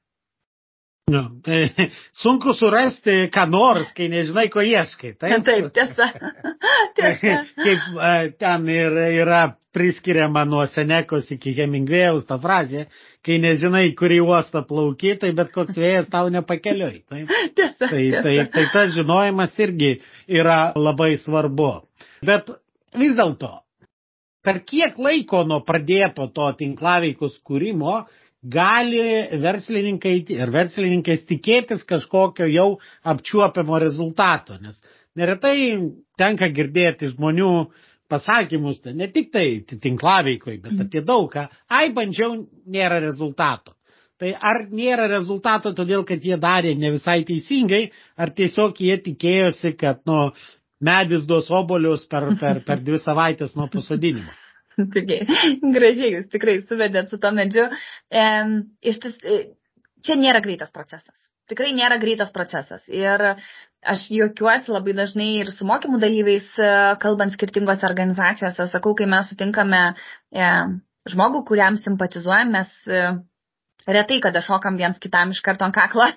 Nu, 1.11 1.41
tai 1.45 1.69
sunku 2.23 2.55
surasti, 2.57 3.29
ką 3.33 3.45
nors, 3.51 3.93
kai 3.97 4.09
nežinai, 4.09 4.49
ko 4.53 4.65
ieškai. 4.65 5.13
Taip, 5.21 5.45
taip 5.49 5.69
tiesa. 5.77 6.09
tiesa. 6.97 7.37
Kaip 7.61 7.91
e, 8.09 8.15
ten 8.41 8.69
ir, 8.73 8.97
yra 9.21 9.43
priskiriama 9.75 10.45
nuo 10.49 10.65
Senekos 10.71 11.31
iki 11.35 11.55
Hemingvėjaus 11.59 12.27
ta 12.29 12.39
frazė, 12.41 12.87
kai 13.27 13.41
nežinai, 13.43 13.89
kurį 13.99 14.21
uostą 14.25 14.63
plauki, 14.69 15.17
tai 15.21 15.33
bet 15.37 15.53
koks 15.55 15.79
vėjas 15.81 16.09
tau 16.13 16.31
nepakeliui. 16.33 17.03
Taip? 17.11 17.35
Tiesa, 17.59 17.89
tai, 17.89 18.05
tiesa. 18.07 18.23
Tai, 18.23 18.37
tai 18.55 18.65
tas 18.73 18.95
žinojimas 18.97 19.59
irgi 19.67 19.93
yra 20.41 20.59
labai 20.79 21.15
svarbu. 21.21 21.73
Bet 22.25 22.51
vis 22.99 23.15
dėlto, 23.19 23.53
per 24.45 24.61
kiek 24.69 24.99
laiko 25.01 25.43
nuo 25.49 25.63
pradėto 25.67 26.29
to 26.37 26.51
tinklaveikos 26.61 27.41
kūrimo 27.47 28.03
gali 28.45 29.01
verslininkai 29.41 30.19
ir 30.37 30.53
verslininkės 30.53 31.25
tikėtis 31.29 31.85
kažkokio 31.89 32.47
jau 32.53 32.69
apčiuopiamo 33.09 33.81
rezultato, 33.81 34.59
nes 34.61 34.77
neretai 35.17 35.57
tenka 36.21 36.51
girdėti 36.53 37.09
žmonių 37.15 37.53
pasakymus, 38.15 38.81
ne 38.95 39.11
tik 39.13 39.31
tai 39.35 39.47
tinklaveikoj, 39.69 40.59
bet 40.65 40.85
apie 40.87 41.05
daugą, 41.07 41.49
ai 41.69 41.89
bandžiau, 41.97 42.39
nėra 42.79 43.03
rezultato. 43.05 43.75
Tai 44.23 44.31
ar 44.39 44.61
nėra 44.71 45.09
rezultato 45.11 45.73
todėl, 45.75 46.05
kad 46.07 46.23
jie 46.23 46.37
darė 46.41 46.77
ne 46.79 46.93
visai 46.95 47.25
teisingai, 47.27 47.89
ar 48.17 48.31
tiesiog 48.39 48.79
jie 48.81 48.95
tikėjosi, 49.09 49.75
kad 49.81 50.05
nu, 50.09 50.29
medis 50.85 51.27
duos 51.27 51.51
obolius 51.51 52.07
per, 52.11 52.29
per, 52.41 52.63
per 52.67 52.83
dvi 52.87 53.01
savaitės 53.03 53.57
nuo 53.59 53.67
pasodinimo. 53.73 54.31
Tikrai, 54.95 55.21
gražiai 55.75 56.15
jūs 56.17 56.31
tikrai 56.33 56.57
suvedėt 56.67 57.11
su 57.13 57.19
to 57.23 57.31
medžiu. 57.35 57.69
E, 58.11 58.25
iš 58.91 58.99
ties, 59.03 59.21
čia 60.07 60.17
nėra 60.19 60.43
greitas 60.43 60.73
procesas. 60.75 61.15
Tikrai 61.51 61.75
nėra 61.77 62.01
greitas 62.03 62.33
procesas. 62.35 62.87
Ir 62.89 63.23
aš 63.93 64.07
juokiuosi 64.15 64.73
labai 64.73 64.95
dažnai 64.97 65.29
ir 65.43 65.53
su 65.53 65.67
mokymų 65.69 66.01
dalyviais, 66.03 66.47
e, 66.59 66.71
kalbant 67.03 67.35
skirtingose 67.35 67.87
organizacijose, 67.89 68.69
sakau, 68.73 68.95
kai 68.99 69.07
mes 69.11 69.31
sutinkame 69.31 69.83
e, 69.93 70.51
žmogų, 71.13 71.45
kuriam 71.49 71.79
simpatizuojam, 71.81 72.53
mes 72.57 72.71
e, 72.89 73.03
retai 73.89 74.21
kada 74.25 74.43
šokam 74.45 74.79
viens 74.81 75.01
kitam 75.03 75.35
iš 75.35 75.43
karto 75.45 75.67
ant 75.67 75.77
kaklo 75.77 76.09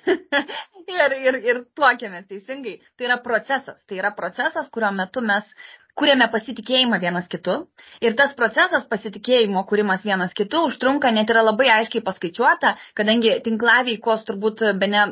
ir, 0.97 1.17
ir, 1.30 1.41
ir 1.51 1.65
tuokėmės 1.77 2.30
teisingai. 2.30 2.77
Tai 2.97 3.10
yra 3.10 3.19
procesas. 3.23 3.82
Tai 3.88 3.99
yra 3.99 4.13
procesas, 4.15 4.69
kurio 4.73 4.93
metu 4.95 5.23
mes 5.25 5.47
kuriame 5.97 6.27
pasitikėjimą 6.30 6.99
vienas 7.01 7.27
kitu. 7.32 7.58
Ir 8.06 8.15
tas 8.19 8.36
procesas 8.38 8.86
pasitikėjimo 8.91 9.63
kūrimas 9.69 10.06
vienas 10.06 10.36
kitu 10.38 10.62
užtrunka 10.69 11.12
net 11.12 11.34
yra 11.34 11.41
labai 11.47 11.71
aiškiai 11.80 12.06
paskaičiuota, 12.06 12.75
kadangi 12.97 13.39
tinklaveikos 13.47 14.25
turbūt 14.30 14.63
be 14.77 14.91
ne 14.93 15.03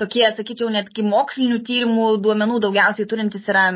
tokie, 0.00 0.24
sakyčiau, 0.36 0.70
netgi 0.72 1.04
mokslinių 1.06 1.60
tyrimų 1.66 2.06
duomenų 2.24 2.58
daugiausiai 2.64 3.08
turintis 3.10 3.46
yra 3.50 3.66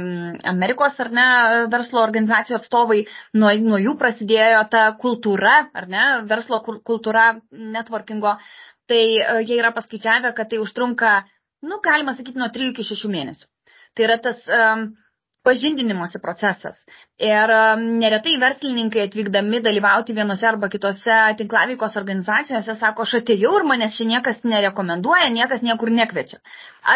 Amerikos 0.51 0.99
ar 1.05 1.11
ne 1.15 1.27
verslo 1.73 2.03
organizacijų 2.03 2.59
atstovai, 2.59 3.05
nuo, 3.37 3.53
nuo 3.69 3.81
jų 3.83 3.95
prasidėjo 4.01 4.65
ta 4.73 4.87
kultūra, 5.01 5.57
ar 5.77 5.89
ne, 5.91 6.05
verslo 6.31 6.61
kultūra 6.65 7.31
networkingo, 7.53 8.37
tai 8.91 9.03
e, 9.21 9.39
jie 9.49 9.59
yra 9.61 9.73
paskaičiavę, 9.77 10.35
kad 10.37 10.53
tai 10.53 10.61
užtrunka, 10.63 11.15
nu, 11.69 11.81
galima 11.85 12.17
sakyti, 12.17 12.41
nuo 12.41 12.51
3 12.53 12.73
iki 12.73 12.87
6 12.91 13.11
mėnesių. 13.13 13.49
Tai 13.95 14.09
yra 14.09 14.19
tas 14.19 14.41
um, 14.51 14.89
pažindinimosi 15.45 16.19
procesas. 16.23 16.79
Ir 17.21 17.53
um, 17.53 17.85
neretai 18.01 18.35
verslininkai 18.41 19.05
atvykdami 19.07 19.61
dalyvauti 19.65 20.17
vienose 20.17 20.49
arba 20.49 20.71
kitose 20.73 21.19
tinklaveikos 21.39 21.99
organizacijose 22.01 22.77
sako, 22.81 23.05
aš 23.05 23.19
atėjau 23.21 23.53
ir 23.61 23.69
manęs 23.69 23.99
čia 23.99 24.09
niekas 24.09 24.43
nerekomenduoja, 24.49 25.29
niekas 25.37 25.65
niekur 25.67 25.93
nekvečia. 25.95 26.41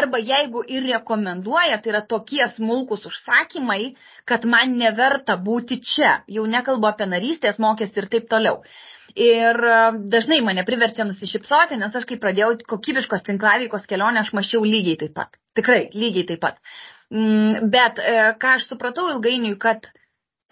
Arba 0.01 0.21
jeigu 0.21 0.65
ir 0.67 0.89
rekomenduoja, 0.95 1.79
tai 1.85 1.95
yra 1.95 2.03
tokie 2.09 2.45
smulkus 2.57 3.07
užsakymai, 3.13 3.95
kad 4.29 4.49
man 4.49 4.77
neverta 4.81 5.37
būti 5.37 5.83
čia. 5.85 6.19
Jau 6.29 6.49
nekalbu 6.49 6.89
apie 6.89 7.09
narystės 7.13 7.61
mokestį 7.63 8.05
ir 8.05 8.13
taip 8.17 8.31
toliau. 8.33 8.63
Ir 9.17 9.57
um, 9.65 10.05
dažnai 10.13 10.43
mane 10.45 10.65
priverčia 10.69 11.05
nusišypsoti, 11.09 11.77
nes 11.81 11.95
aš 11.97 12.05
kai 12.09 12.21
pradėjau 12.21 12.55
kokybiškos 12.69 13.25
tinklaveikos 13.29 13.89
kelionę, 13.89 14.25
aš 14.25 14.35
mačiau 14.37 14.65
lygiai 14.65 15.01
taip 15.01 15.17
pat. 15.17 15.37
Tikrai, 15.57 15.89
lygiai 15.97 16.29
taip 16.29 16.45
pat. 16.45 16.61
Mm, 17.15 17.71
bet 17.73 18.01
e, 18.05 18.17
ką 18.41 18.57
aš 18.59 18.67
supratau 18.69 19.07
ilgainiui, 19.15 19.57
kad 19.61 19.87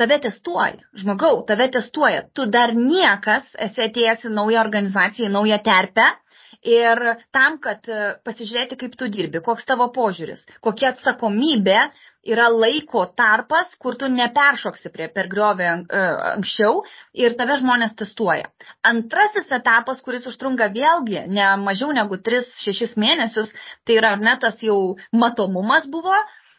tave 0.00 0.16
testuoja, 0.24 0.80
žmogau, 0.96 1.42
tave 1.48 1.68
testuoja. 1.72 2.22
Tu 2.36 2.46
dar 2.52 2.72
niekas 2.76 3.48
esi 3.68 3.84
atėjęs 3.88 4.24
į 4.28 4.32
naują 4.36 4.62
organizaciją, 4.62 5.28
į 5.28 5.34
naują 5.36 5.60
terpę. 5.64 6.06
Ir 6.66 6.98
tam, 7.36 7.58
kad 7.62 7.84
e, 7.92 8.16
pasižiūrėti, 8.24 8.78
kaip 8.80 8.96
tu 8.98 9.10
dirbi, 9.12 9.42
koks 9.44 9.68
tavo 9.68 9.90
požiūris, 9.92 10.40
kokia 10.64 10.94
atsakomybė 10.94 11.82
yra 12.26 12.46
laiko 12.50 13.04
tarpas, 13.20 13.74
kur 13.78 13.98
tu 14.00 14.08
neperšoksi 14.10 14.90
prie 14.94 15.10
per 15.12 15.28
griovę 15.30 15.68
e, 15.68 16.00
anksčiau 16.32 16.80
ir 17.14 17.36
tave 17.38 17.58
žmonės 17.60 17.94
testuoja. 18.00 18.48
Antrasis 18.88 19.52
etapas, 19.58 20.00
kuris 20.02 20.26
užtrunka 20.32 20.70
vėlgi 20.74 21.26
ne 21.28 21.52
mažiau 21.62 21.92
negu 21.94 22.18
3-6 22.30 22.96
mėnesius, 23.04 23.52
tai 23.84 24.00
yra 24.00 24.16
ar 24.16 24.24
ne 24.24 24.34
tas 24.42 24.58
jau 24.64 24.96
matomumas 25.12 25.86
buvo, 25.92 26.16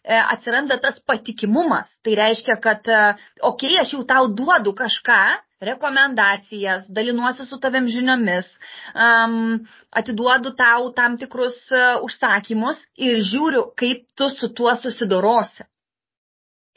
atsiranda 0.08 0.78
tas 0.82 1.00
patikimumas. 1.08 1.90
Tai 2.04 2.16
reiškia, 2.16 2.56
kad, 2.64 2.88
okei, 2.88 3.74
okay, 3.74 3.82
aš 3.82 3.94
jau 3.96 4.06
tau 4.08 4.30
duodu 4.32 4.74
kažką, 4.78 5.20
rekomendacijas, 5.62 6.86
dalinuosi 6.90 7.46
su 7.46 7.58
tavim 7.60 7.88
žiniomis, 7.90 8.50
um, 8.94 9.58
atiduodu 9.90 10.54
tau 10.58 10.92
tam 10.94 11.18
tikrus 11.18 11.58
uh, 11.74 11.98
užsakymus 12.06 12.84
ir 12.98 13.24
žiūriu, 13.26 13.64
kaip 13.78 14.06
tu 14.18 14.30
su 14.36 14.52
tuo 14.54 14.76
susidorosi. 14.78 15.66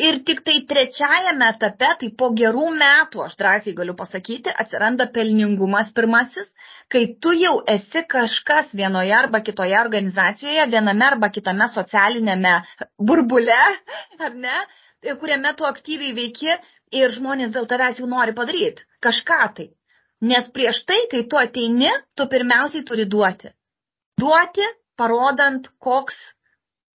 Ir 0.00 0.20
tik 0.24 0.38
tai 0.46 0.56
trečiajame 0.68 1.48
etape, 1.52 1.88
tai 2.00 2.08
po 2.20 2.30
gerų 2.40 2.68
metų, 2.80 3.20
aš 3.26 3.34
drąsiai 3.40 3.74
galiu 3.76 3.94
pasakyti, 3.98 4.52
atsiranda 4.62 5.06
pelningumas 5.16 5.90
pirmasis, 5.96 6.46
kai 6.92 7.02
tu 7.20 7.34
jau 7.36 7.58
esi 7.74 8.04
kažkas 8.14 8.72
vienoje 8.80 9.12
arba 9.18 9.42
kitoje 9.44 9.76
organizacijoje, 9.80 10.64
viename 10.72 11.06
arba 11.10 11.28
kitame 11.34 11.68
socialinėme 11.74 12.54
burbule, 13.10 13.60
ar 14.24 14.38
ne, 14.46 14.62
kuriame 15.20 15.52
tu 15.58 15.68
aktyviai 15.68 16.16
veiki 16.16 16.56
ir 17.02 17.12
žmonės 17.18 17.52
dėl 17.54 17.68
tavęs 17.68 18.00
jau 18.00 18.08
nori 18.08 18.36
padaryti 18.40 18.88
kažką 19.04 19.40
tai. 19.58 19.68
Nes 20.32 20.48
prieš 20.56 20.82
tai, 20.88 21.00
kai 21.12 21.22
tu 21.28 21.38
ateini, 21.40 21.92
tu 22.16 22.26
pirmiausiai 22.28 22.84
turi 22.88 23.06
duoti. 23.08 23.52
Duoti, 24.20 24.66
parodant, 25.00 25.68
koks 25.80 26.16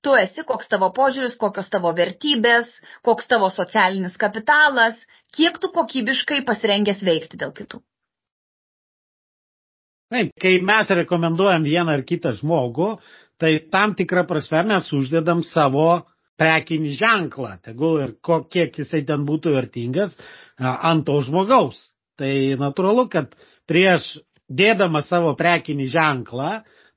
tu 0.06 0.14
esi, 0.20 0.46
koks 0.46 0.70
tavo 0.70 0.92
požiūris, 0.94 1.36
kokios 1.42 1.72
tavo 1.74 1.92
vertybės, 1.98 2.70
koks 3.06 3.30
tavo 3.32 3.50
socialinis 3.54 4.18
kapitalas, 4.22 5.00
kiek 5.36 5.58
tu 5.62 5.72
kokybiškai 5.74 6.44
pasirengęs 6.48 7.02
veikti 7.06 7.42
dėl 7.42 7.54
kitų. 7.58 7.82
Taip, 10.14 10.36
kai 10.40 10.60
mes 10.62 10.92
rekomenduojam 10.94 11.66
vieną 11.66 11.96
ar 11.98 12.04
kitą 12.06 12.36
žmogų, 12.38 12.92
tai 13.42 13.58
tam 13.74 13.96
tikrą 13.98 14.24
prasme 14.30 14.62
mes 14.70 14.92
uždedam 14.94 15.42
savo 15.44 16.06
prekinį 16.40 16.94
ženklą, 17.00 17.56
tegul 17.66 18.04
ir 18.04 18.14
kiek 18.52 18.78
jisai 18.78 19.02
ten 19.08 19.26
būtų 19.28 19.56
vertingas 19.56 20.16
ant 20.60 21.06
to 21.08 21.18
žmogaus. 21.26 21.80
Tai 22.20 22.32
natūralu, 22.62 23.10
kad 23.12 23.34
prieš 23.68 24.20
dėdama 24.48 25.02
savo 25.08 25.34
prekinį 25.36 25.90
ženklą, 25.92 26.52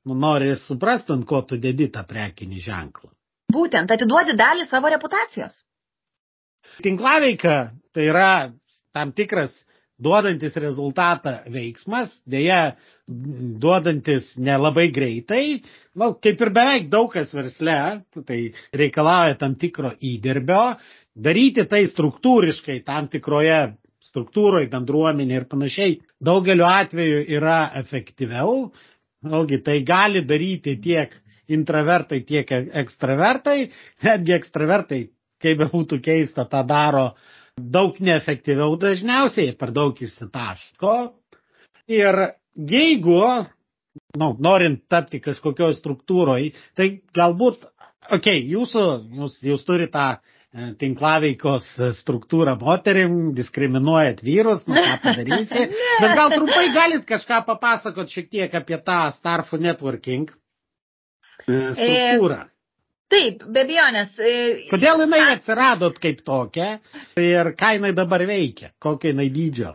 nu, 0.08 0.16
nori 0.16 0.54
suprasti, 0.64 1.12
ant 1.12 1.26
ko 1.28 1.42
tu 1.44 1.58
dedi 1.60 1.90
tą 1.92 2.04
prekinį 2.08 2.64
ženklą. 2.64 3.12
Būtent, 3.52 3.90
atiduodi 3.92 4.36
dalį 4.36 4.68
savo 4.68 4.90
reputacijos. 4.92 5.62
Tinklaveika 6.84 7.56
tai 7.96 8.08
yra 8.10 8.30
tam 8.94 9.12
tikras 9.16 9.54
duodantis 9.98 10.54
rezultatą 10.62 11.32
veiksmas, 11.50 12.12
dėja 12.28 12.76
duodantis 13.08 14.30
nelabai 14.38 14.88
greitai, 14.94 15.42
nu, 15.98 16.12
kaip 16.22 16.44
ir 16.44 16.52
beveik 16.54 16.86
daug 16.92 17.10
kas 17.12 17.32
versle, 17.34 17.78
tai 18.28 18.38
reikalauja 18.78 19.38
tam 19.40 19.56
tikro 19.58 19.94
įdirbio, 19.98 20.76
daryti 21.18 21.66
tai 21.70 21.86
struktūriškai 21.90 22.82
tam 22.86 23.10
tikroje 23.10 23.58
struktūroje, 24.08 24.70
bendruomenė 24.72 25.40
ir 25.40 25.48
panašiai, 25.50 25.98
daugeliu 26.24 26.66
atveju 26.68 27.24
yra 27.38 27.58
efektyviau, 27.82 28.70
Vėlgi, 29.26 29.58
tai 29.66 29.80
gali 29.82 30.22
daryti 30.22 30.76
tiek 30.82 31.14
intravertai, 31.50 32.20
tiek 32.28 32.50
ekstravertai, 32.82 33.70
netgi 34.06 34.34
ekstravertai, 34.36 35.00
kaip 35.42 35.58
be 35.58 35.66
būtų 35.72 35.98
keista, 36.04 36.44
tą 36.44 36.60
daro 36.68 37.08
daug 37.58 37.98
neefektyviau 37.98 38.76
dažniausiai, 38.78 39.56
per 39.58 39.72
daug 39.74 39.98
išsitaško. 40.06 40.94
Ir 41.90 42.20
jeigu, 42.54 43.18
nu, 44.20 44.30
norint 44.44 44.84
tapti 44.92 45.18
kažkokioj 45.24 45.74
struktūroje, 45.80 46.52
tai 46.78 46.90
galbūt, 47.16 47.66
okei, 48.12 48.18
okay, 48.20 48.44
jūsų, 48.54 48.84
jūs, 49.18 49.40
jūs 49.50 49.66
turite 49.66 49.96
tą 49.96 50.08
tinklaveikos 50.56 51.66
struktūrą 52.00 52.54
moterim, 52.60 53.16
diskriminuojat 53.36 54.22
vyrus, 54.24 54.62
nu 54.68 54.76
ką 54.80 54.94
padarysi. 55.02 55.64
Bet 56.02 56.14
gal 56.16 56.32
trumpai 56.32 56.68
galit 56.72 57.04
kažką 57.08 57.42
papasakot 57.46 58.08
šiek 58.08 58.30
tiek 58.32 58.54
apie 58.56 58.78
tą 58.84 59.00
Starfo 59.16 59.60
networking 59.60 60.30
e, 61.44 61.74
struktūrą. 61.76 62.46
E... 62.46 62.54
Taip, 63.08 63.44
be 63.48 63.62
abejonės. 63.64 64.16
E, 64.20 64.32
Kodėl 64.68 65.04
jinai 65.04 65.20
atsiradot 65.34 66.00
kaip 66.00 66.24
tokia 66.26 66.74
ir 67.20 67.52
ką 67.56 67.74
jinai 67.78 67.94
dabar 67.96 68.24
veikia, 68.28 68.72
kokio 68.84 69.14
jinai 69.14 69.30
dydžio? 69.32 69.74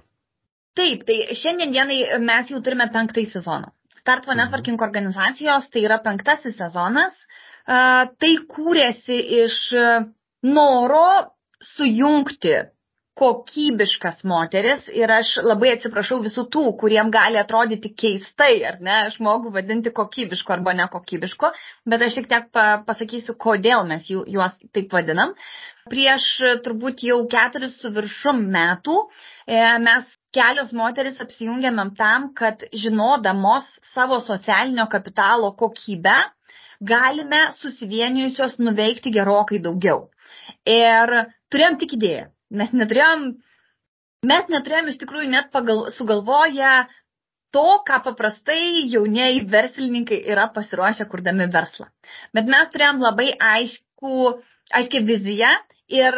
Taip, 0.78 1.06
tai 1.06 1.38
šiandien 1.38 1.74
dienai 1.74 2.20
mes 2.22 2.50
jau 2.50 2.62
turime 2.66 2.90
penktąjį 2.94 3.30
sezoną. 3.32 3.72
Start 4.02 4.26
for 4.26 4.34
mhm. 4.34 4.42
Networking 4.42 4.82
organizacijos 4.82 5.70
tai 5.74 5.86
yra 5.86 6.02
penktasis 6.06 6.58
sezonas. 6.58 7.14
Tai 7.66 8.32
kūrėsi 8.52 9.18
iš 9.46 9.58
noro 10.44 11.08
sujungti 11.64 12.56
kokybiškas 13.20 14.24
moteris 14.26 14.88
ir 14.90 15.12
aš 15.14 15.36
labai 15.46 15.76
atsiprašau 15.76 16.18
visų 16.24 16.48
tų, 16.54 16.64
kuriem 16.82 17.12
gali 17.14 17.38
atrodyti 17.38 17.92
keistai, 17.94 18.56
ar 18.66 18.80
ne, 18.82 18.96
žmogų 19.14 19.52
vadinti 19.54 19.94
kokybišku 19.94 20.56
arba 20.56 20.74
nekokybišku, 20.80 21.52
bet 21.94 22.06
aš 22.08 22.18
šiek 22.18 22.30
tiek 22.32 22.48
pasakysiu, 22.88 23.38
kodėl 23.46 23.86
mes 23.90 24.08
juos 24.10 24.58
taip 24.74 24.96
vadinam. 24.98 25.36
Prieš 25.94 26.26
turbūt 26.66 27.04
jau 27.06 27.20
keturis 27.30 27.76
su 27.82 27.92
viršum 27.94 28.40
metų 28.56 28.98
e, 29.04 29.60
mes 29.84 30.10
kelios 30.34 30.72
moteris 30.74 31.20
apsijungiamėm 31.22 31.94
tam, 32.00 32.32
kad 32.34 32.66
žinodamos 32.74 33.68
savo 33.94 34.18
socialinio 34.26 34.88
kapitalo 34.90 35.52
kokybę, 35.60 36.16
galime 36.82 37.46
susivienijusios 37.60 38.58
nuveikti 38.64 39.14
gerokai 39.14 39.62
daugiau. 39.62 40.08
Ir 40.70 41.14
turėjom 41.54 41.80
tik 41.82 41.96
idėją. 41.98 42.28
Mes 42.62 42.74
neturėjom, 42.76 43.28
mes 44.30 44.52
neturėjom 44.54 44.92
iš 44.92 45.00
tikrųjų 45.04 45.30
net 45.34 45.50
pagal, 45.56 45.88
sugalvoję 45.98 46.74
to, 47.54 47.66
ką 47.88 48.00
paprastai 48.08 48.88
jaunieji 48.92 49.44
verslininkai 49.54 50.20
yra 50.34 50.48
pasiruošę 50.56 51.06
kurdami 51.12 51.50
verslą. 51.54 51.88
Bet 52.34 52.50
mes 52.50 52.72
turėjom 52.74 53.02
labai 53.04 53.30
aišku, 53.54 54.34
aiškiai 54.80 55.06
viziją 55.10 55.54
ir 55.94 56.18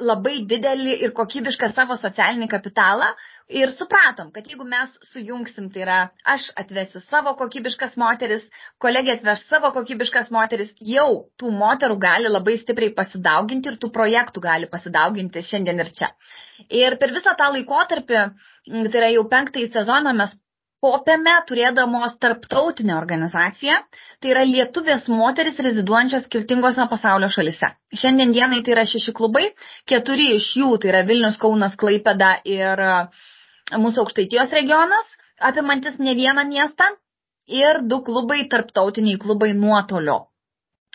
labai 0.00 0.40
didelį 0.48 0.96
ir 1.04 1.12
kokybišką 1.16 1.70
savo 1.76 1.96
socialinį 2.00 2.48
kapitalą, 2.50 3.12
ir 3.50 3.72
supratom, 3.74 4.30
kad 4.34 4.46
jeigu 4.46 4.64
mes 4.68 4.92
sujungsim, 5.10 5.68
tai 5.74 5.82
yra 5.84 5.98
aš 6.34 6.46
atvesiu 6.62 7.02
savo 7.08 7.34
kokybiškas 7.38 7.96
moteris, 8.00 8.44
kolegė 8.82 9.16
atveš 9.16 9.44
savo 9.50 9.72
kokybiškas 9.74 10.30
moteris, 10.34 10.70
jau 10.92 11.08
tų 11.40 11.50
moterų 11.62 11.98
gali 12.04 12.30
labai 12.30 12.56
stipriai 12.60 12.94
pasidauginti 12.96 13.72
ir 13.72 13.80
tų 13.82 13.90
projektų 13.96 14.44
gali 14.46 14.70
pasidauginti 14.70 15.42
šiandien 15.50 15.82
ir 15.84 15.90
čia. 15.98 16.12
Ir 16.68 16.96
per 17.02 17.14
visą 17.16 17.34
tą 17.38 17.50
laikotarpį, 17.56 18.22
tai 18.70 19.02
yra 19.02 19.10
jau 19.16 19.26
penktąjį 19.34 19.72
sezoną, 19.74 20.14
mes 20.22 20.36
kopėme 20.84 21.34
turėdamos 21.48 22.14
tarptautinę 22.24 22.94
organizaciją, 22.96 23.76
tai 24.20 24.32
yra 24.32 24.44
lietuvės 24.48 25.08
moteris 25.12 25.60
reziduojančios 25.66 26.24
skirtingose 26.28 26.86
pasaulio 26.92 27.28
šalise. 27.34 27.72
Šiandien 28.02 28.32
dienai 28.36 28.62
tai 28.64 28.76
yra 28.76 28.86
šeši 28.88 29.14
klubai, 29.16 29.50
keturi 29.92 30.30
iš 30.38 30.54
jų 30.60 30.72
tai 30.80 30.92
yra 30.94 31.04
Vilnius, 31.10 31.36
Kaunas, 31.42 31.76
Klaipeda 31.80 32.32
ir 32.48 32.84
mūsų 33.76 34.04
aukštaitijos 34.04 34.56
regionas, 34.56 35.14
apimantis 35.50 36.00
ne 36.00 36.16
vieną 36.16 36.46
miestą 36.48 36.88
ir 37.50 37.84
du 37.92 38.00
klubai, 38.06 38.42
tarptautiniai 38.48 39.20
klubai 39.20 39.52
nuotolio. 39.54 40.18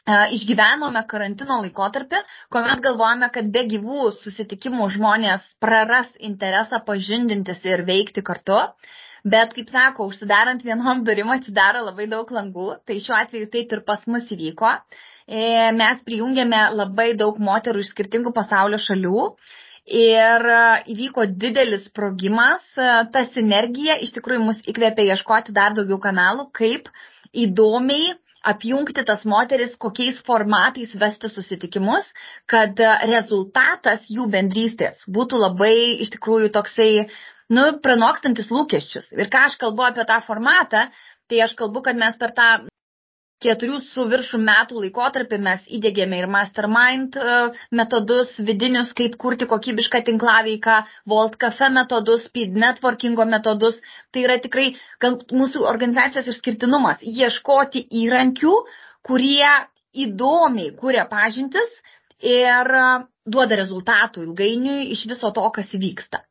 Išgyvenome 0.06 1.02
karantino 1.10 1.56
laikotarpį, 1.64 2.20
kuomet 2.54 2.82
galvojame, 2.86 3.30
kad 3.34 3.48
be 3.54 3.64
gyvų 3.72 4.12
susitikimų 4.20 4.90
žmonės 4.98 5.48
praras 5.66 6.12
interesą 6.28 6.78
pažindintis 6.90 7.66
ir 7.66 7.82
veikti 7.88 8.22
kartu. 8.28 8.60
Bet, 9.26 9.56
kaip 9.58 9.72
sako, 9.74 10.06
užsidarant 10.12 10.62
vienom 10.62 11.00
durim 11.06 11.32
atsidaro 11.34 11.80
labai 11.88 12.06
daug 12.12 12.30
langų, 12.36 12.66
tai 12.86 13.00
šiuo 13.02 13.16
atveju 13.18 13.48
taip 13.56 13.72
ir 13.74 13.82
pas 13.88 14.04
mus 14.06 14.28
įvyko. 14.36 14.74
E, 15.26 15.72
mes 15.74 16.04
prijungėme 16.06 16.60
labai 16.78 17.08
daug 17.18 17.40
moterų 17.48 17.82
iš 17.82 17.90
skirtingų 17.96 18.36
pasaulio 18.36 18.78
šalių 18.84 19.24
ir 20.02 20.48
e, 20.58 20.60
įvyko 20.94 21.26
didelis 21.42 21.88
sprogimas. 21.90 22.62
E, 22.78 22.92
ta 23.16 23.26
sinergija 23.32 23.98
iš 24.06 24.14
tikrųjų 24.20 24.46
mus 24.46 24.62
įkvėpė 24.62 25.10
ieškoti 25.10 25.58
dar 25.58 25.74
daugiau 25.74 25.98
kanalų, 26.06 26.52
kaip 26.54 26.94
įdomiai 27.34 28.14
apjungti 28.46 29.02
tas 29.10 29.26
moteris, 29.26 29.74
kokiais 29.82 30.22
formatais 30.28 30.94
vesti 31.02 31.34
susitikimus, 31.34 32.06
kad 32.46 32.78
rezultatas 33.10 34.06
jų 34.06 34.30
bendrystės 34.30 35.02
būtų 35.10 35.42
labai 35.48 35.78
iš 36.06 36.14
tikrųjų 36.14 36.54
toksai, 36.54 37.08
nu, 37.54 37.66
pranokstantis 37.82 38.50
lūkesčius. 38.54 39.12
Ir 39.18 39.30
ką 39.34 39.48
aš 39.50 39.60
kalbu 39.62 39.86
apie 39.88 40.06
tą 40.10 40.22
formatą, 40.26 40.88
tai 41.30 41.44
aš 41.46 41.54
kalbu, 41.60 41.84
kad 41.86 42.00
mes 42.00 42.18
per 42.22 42.34
tą 42.38 42.50
keturių 43.44 43.80
su 43.84 44.06
viršų 44.10 44.40
metų 44.42 44.82
laikotarpį 44.86 45.38
mes 45.48 45.66
įdėgėme 45.78 46.18
ir 46.22 46.28
mastermind 46.32 47.18
e, 47.20 47.38
metodus, 47.80 48.32
vidinius, 48.48 48.94
kaip 48.98 49.18
kurti 49.22 49.48
kokybišką 49.52 50.02
tinklaveiką, 50.10 50.78
Volt 51.12 51.36
Cafe 51.42 51.70
metodus, 51.76 52.26
speed 52.30 52.56
networkingo 52.64 53.28
metodus. 53.30 53.78
Tai 54.12 54.26
yra 54.26 54.40
tikrai 54.42 54.70
mūsų 55.04 55.66
organizacijos 55.74 56.32
išskirtinumas- 56.34 57.04
ieškoti 57.22 57.86
įrankių, 58.04 58.56
kurie 59.06 59.52
įdomiai 60.06 60.72
kuria 60.80 61.06
pažintis 61.12 61.82
ir 62.20 62.72
e, 62.80 62.88
duoda 63.26 63.60
rezultatų 63.60 64.26
ilgainiui 64.30 64.90
iš 64.96 65.06
viso 65.12 65.32
to, 65.36 65.46
kas 65.60 65.76
vyksta. 65.76 66.24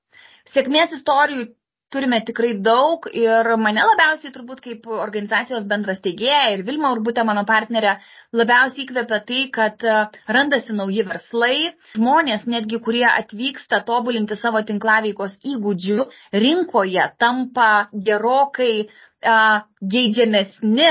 Sėkmės 0.53 0.93
istorijų 0.99 1.47
turime 1.95 2.19
tikrai 2.27 2.53
daug 2.67 3.07
ir 3.15 3.49
mane 3.65 3.85
labiausiai 3.87 4.33
turbūt 4.35 4.61
kaip 4.65 4.87
organizacijos 4.91 5.67
bendras 5.71 6.01
teigėja 6.05 6.51
ir 6.55 6.65
Vilma 6.67 6.91
Urbutė, 6.95 7.23
mano 7.29 7.45
partnerė, 7.47 7.95
labiausiai 8.35 8.85
įkvepia 8.85 9.21
tai, 9.29 9.43
kad 9.55 9.87
e, 9.87 9.97
randasi 10.37 10.75
nauji 10.75 11.07
verslai, 11.07 11.57
žmonės 11.95 12.49
netgi, 12.51 12.81
kurie 12.87 13.07
atvyksta 13.11 13.85
tobulinti 13.87 14.39
savo 14.41 14.65
tinklaveikos 14.67 15.39
įgūdžių, 15.55 16.09
rinkoje 16.45 17.07
tampa 17.23 17.71
gerokai 18.09 18.73
uh, 18.85 19.61
geidžiamesni 19.95 20.91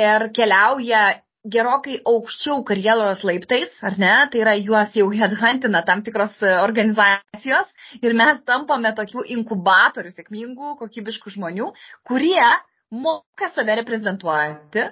ir 0.00 0.30
keliauja 0.36 1.02
gerokai 1.48 2.00
aukščiau 2.04 2.62
karjeros 2.68 3.22
laiptais, 3.24 3.70
ar 3.82 3.96
ne, 3.98 4.12
tai 4.32 4.42
yra 4.42 4.54
juos 4.60 4.92
jau 4.96 5.06
headhuntina 5.08 5.82
tam 5.86 6.02
tikros 6.04 6.34
e, 6.44 6.50
organizacijos 6.60 7.70
ir 8.02 8.16
mes 8.16 8.42
tampame 8.44 8.92
tokių 8.96 9.24
inkubatorių 9.36 10.12
sėkmingų, 10.12 10.74
kokybiškų 10.82 11.32
žmonių, 11.36 11.70
kurie 12.04 12.44
moka 12.90 13.48
save 13.54 13.78
reprezentuoti, 13.80 14.84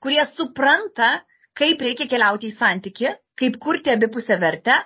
kurie 0.00 0.22
supranta, 0.36 1.24
kaip 1.58 1.82
reikia 1.82 2.06
keliauti 2.06 2.52
į 2.52 2.56
santyki, 2.60 3.10
kaip 3.34 3.58
kurti 3.58 3.90
abipusę 3.90 4.38
vertę 4.38 4.78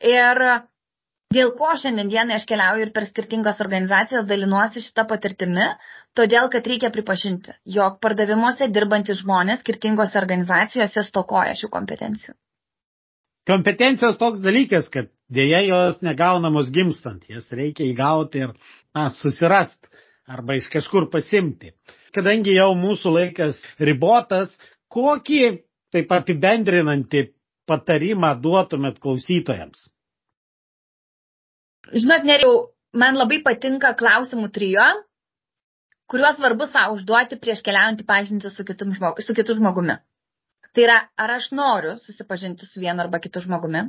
ir 0.00 0.44
Dėl 1.36 1.50
ko 1.56 1.74
šiandien 1.80 2.08
dienai 2.08 2.36
aš 2.38 2.44
keliauju 2.48 2.84
ir 2.86 2.90
per 2.92 3.04
skirtingas 3.04 3.58
organizacijas 3.60 4.24
dalinuosi 4.28 4.80
šitą 4.84 5.02
patirtimi, 5.10 5.66
todėl 6.16 6.46
kad 6.54 6.68
reikia 6.70 6.88
pripažinti, 6.94 7.52
jog 7.74 7.98
pardavimuose 8.04 8.68
dirbantys 8.76 9.18
žmonės 9.20 9.60
skirtingose 9.60 10.16
organizacijose 10.20 11.04
stokoja 11.08 11.52
šių 11.58 11.68
kompetencijų. 11.74 12.32
Kompetencijos 13.48 14.16
toks 14.22 14.40
dalykas, 14.46 14.88
kad 14.94 15.10
dėja 15.40 15.60
jos 15.66 16.00
negaunamos 16.08 16.72
gimstant, 16.72 17.28
jas 17.28 17.52
reikia 17.60 17.84
įgauti 17.90 18.46
ir 18.46 18.56
na, 18.96 19.10
susirast 19.20 19.92
arba 20.28 20.56
iš 20.56 20.70
kažkur 20.72 21.10
pasimti. 21.12 21.74
Kadangi 22.16 22.56
jau 22.56 22.70
mūsų 22.76 23.12
laikas 23.18 23.60
ribotas, 23.90 24.56
kokį 24.96 25.44
taip 25.92 26.16
apibendrinantį 26.22 27.26
patarimą 27.68 28.32
duotumėt 28.40 28.96
klausytojams? 29.04 29.90
Žinot, 31.92 32.24
neriau, 32.28 32.56
man 32.92 33.16
labai 33.16 33.40
patinka 33.44 33.94
klausimų 33.96 34.50
trijo, 34.52 34.84
kuriuos 36.08 36.36
svarbu 36.36 36.68
savo 36.72 36.96
užduoti 36.98 37.38
prieš 37.40 37.62
keliaujantį 37.64 38.04
pažinti 38.08 38.50
su, 38.52 38.64
žmogu, 38.64 39.24
su 39.24 39.36
kitu 39.36 39.56
žmogumi. 39.56 39.96
Tai 40.74 40.84
yra, 40.84 40.98
ar 41.16 41.32
aš 41.38 41.50
noriu 41.56 41.96
susipažinti 42.00 42.66
su 42.68 42.80
vienu 42.80 43.04
arba 43.04 43.20
kitu 43.24 43.40
žmogumi, 43.44 43.86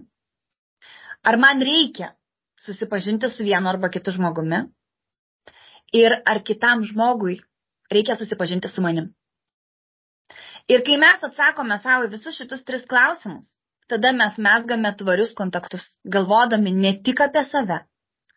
ar 1.24 1.38
man 1.38 1.62
reikia 1.62 2.14
susipažinti 2.60 3.30
su 3.30 3.44
vienu 3.44 3.70
arba 3.70 3.90
kitu 3.90 4.16
žmogumi 4.16 4.64
ir 5.94 6.16
ar 6.26 6.44
kitam 6.44 6.84
žmogui 6.84 7.40
reikia 7.92 8.16
susipažinti 8.16 8.72
su 8.72 8.82
manim. 8.82 9.12
Ir 10.70 10.84
kai 10.86 10.98
mes 11.02 11.24
atsakome 11.24 11.80
savo 11.84 12.08
visus 12.08 12.36
šitus 12.38 12.64
tris 12.64 12.86
klausimus, 12.86 13.48
tada 13.90 14.12
mes 14.14 14.38
mesgame 14.38 14.92
tvarius 14.98 15.34
kontaktus, 15.34 15.86
galvodami 16.06 16.72
ne 16.72 16.94
tik 17.04 17.22
apie 17.26 17.44
save, 17.50 17.80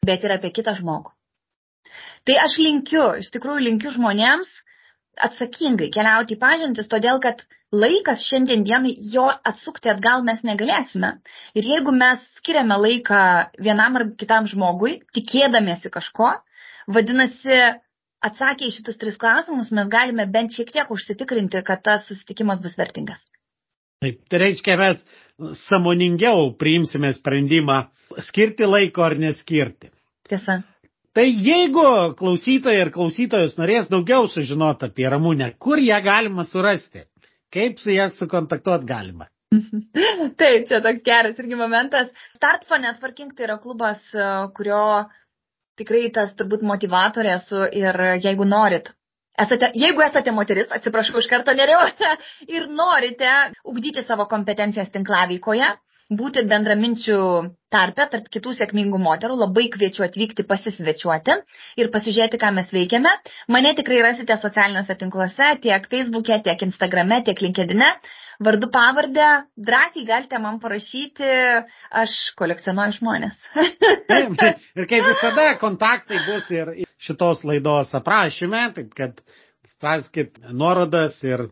bet 0.07 0.25
ir 0.27 0.35
apie 0.35 0.51
kitą 0.55 0.75
žmogų. 0.79 1.13
Tai 2.27 2.37
aš 2.45 2.59
linkiu, 2.63 3.05
iš 3.23 3.31
tikrųjų 3.35 3.65
linkiu 3.67 3.93
žmonėms 3.95 4.51
atsakingai 5.27 5.91
keliauti 5.95 6.37
į 6.37 6.41
pažintis, 6.43 6.89
todėl 6.91 7.21
kad 7.23 7.43
laikas 7.73 8.23
šiandien 8.27 8.65
dienai 8.67 8.93
jo 9.13 9.27
atsukti 9.31 9.91
atgal 9.93 10.25
mes 10.27 10.43
negalėsime. 10.47 11.15
Ir 11.59 11.69
jeigu 11.69 11.95
mes 11.97 12.23
skiriame 12.39 12.79
laiką 12.79 13.23
vienam 13.67 13.99
ar 13.99 14.07
kitam 14.19 14.49
žmogui, 14.51 15.01
tikėdamėsi 15.17 15.91
kažko, 15.93 16.33
vadinasi, 16.93 17.59
atsakę 18.23 18.69
į 18.69 18.75
šitus 18.79 19.01
tris 19.01 19.19
klausimus, 19.21 19.73
mes 19.75 19.91
galime 19.93 20.27
bent 20.31 20.55
šiek 20.55 20.73
tiek 20.75 20.91
užsitikrinti, 20.95 21.63
kad 21.67 21.83
tas 21.87 22.07
susitikimas 22.09 22.63
bus 22.63 22.79
vertingas. 22.79 23.23
Taip, 24.03 24.19
tai 24.31 24.41
reiškia, 24.43 24.77
mes 24.81 25.03
samoningiau 25.63 26.51
priimsime 26.59 27.13
sprendimą 27.15 27.85
skirti 28.27 28.67
laiko 28.67 29.05
ar 29.07 29.15
neskirti. 29.19 29.92
Tiesa. 30.33 30.63
Tai 31.13 31.25
jeigu 31.29 31.85
klausytojai 32.17 32.87
ir 32.87 32.91
klausytojus 32.95 33.59
norės 33.61 33.91
daugiau 33.93 34.31
sužinoti 34.33 34.89
apie 34.89 35.09
Ramūnę, 35.13 35.51
kur 35.61 35.81
ją 35.83 35.99
galima 36.05 36.47
surasti? 36.49 37.05
Kaip 37.53 37.83
su 37.83 37.93
ją 37.93 38.09
sukontaktuoti 38.17 38.89
galima? 38.89 39.29
Taip, 40.41 40.65
čia 40.71 40.81
toks 40.81 41.05
geras 41.05 41.37
irgi 41.43 41.59
momentas. 41.61 42.09
Start 42.39 42.65
for 42.69 42.81
Networking 42.81 43.35
tai 43.37 43.45
yra 43.51 43.59
klubas, 43.61 44.01
kurio 44.57 44.81
tikrai 45.77 46.07
tas 46.17 46.33
turbūt 46.39 46.65
motivatorė 46.65 47.37
esu 47.37 47.67
ir 47.77 48.01
jeigu 48.25 48.49
norit 48.49 48.89
Esate, 49.43 49.71
jeigu 49.81 50.03
esate 50.05 50.33
moteris, 50.37 50.69
atsiprašau 50.77 51.23
iš 51.23 51.27
karto 51.31 51.55
neriau, 51.57 51.87
ir 52.57 52.67
norite 52.69 53.31
ugdyti 53.65 54.05
savo 54.05 54.27
kompetencijas 54.29 54.91
tinklaveikoje, 54.93 55.71
būti 56.19 56.45
bendraminčių 56.51 57.19
tarpe, 57.73 58.07
tarp 58.13 58.27
kitų 58.33 58.55
sėkmingų 58.59 59.01
moterų. 59.03 59.37
Labai 59.43 59.67
kviečiu 59.73 60.05
atvykti 60.07 60.45
pasisvečiuoti 60.49 61.37
ir 61.81 61.91
pasižiūrėti, 61.95 62.41
ką 62.43 62.51
mes 62.57 62.73
veikiame. 62.75 63.13
Mane 63.53 63.73
tikrai 63.79 64.03
rasite 64.05 64.37
socialiniuose 64.41 64.97
tinkluose, 65.01 65.53
tiek 65.65 65.89
Facebook'e, 65.93 66.43
tiek 66.47 66.67
Instagram'e, 66.69 67.23
tiek 67.29 67.43
LinkedIn'e. 67.47 67.93
Vardu 68.43 68.69
pavardę, 68.75 69.29
drąsiai 69.57 70.07
galite 70.09 70.39
man 70.43 70.59
parašyti, 70.63 71.29
aš 72.03 72.17
kolekcionuoju 72.41 72.97
žmonės. 72.99 73.45
taip, 74.09 74.35
taip. 74.41 74.65
Ir 74.81 74.89
kaip 74.91 75.07
visada, 75.07 75.47
kontaktai 75.61 76.25
bus 76.27 76.49
ir 76.51 76.73
šitos 77.03 77.45
laidos 77.47 77.93
aprašyme, 77.95 78.65
taip 78.75 78.97
kad 78.99 79.23
spauskit 79.71 80.41
nuorodas 80.51 81.21
ir 81.23 81.47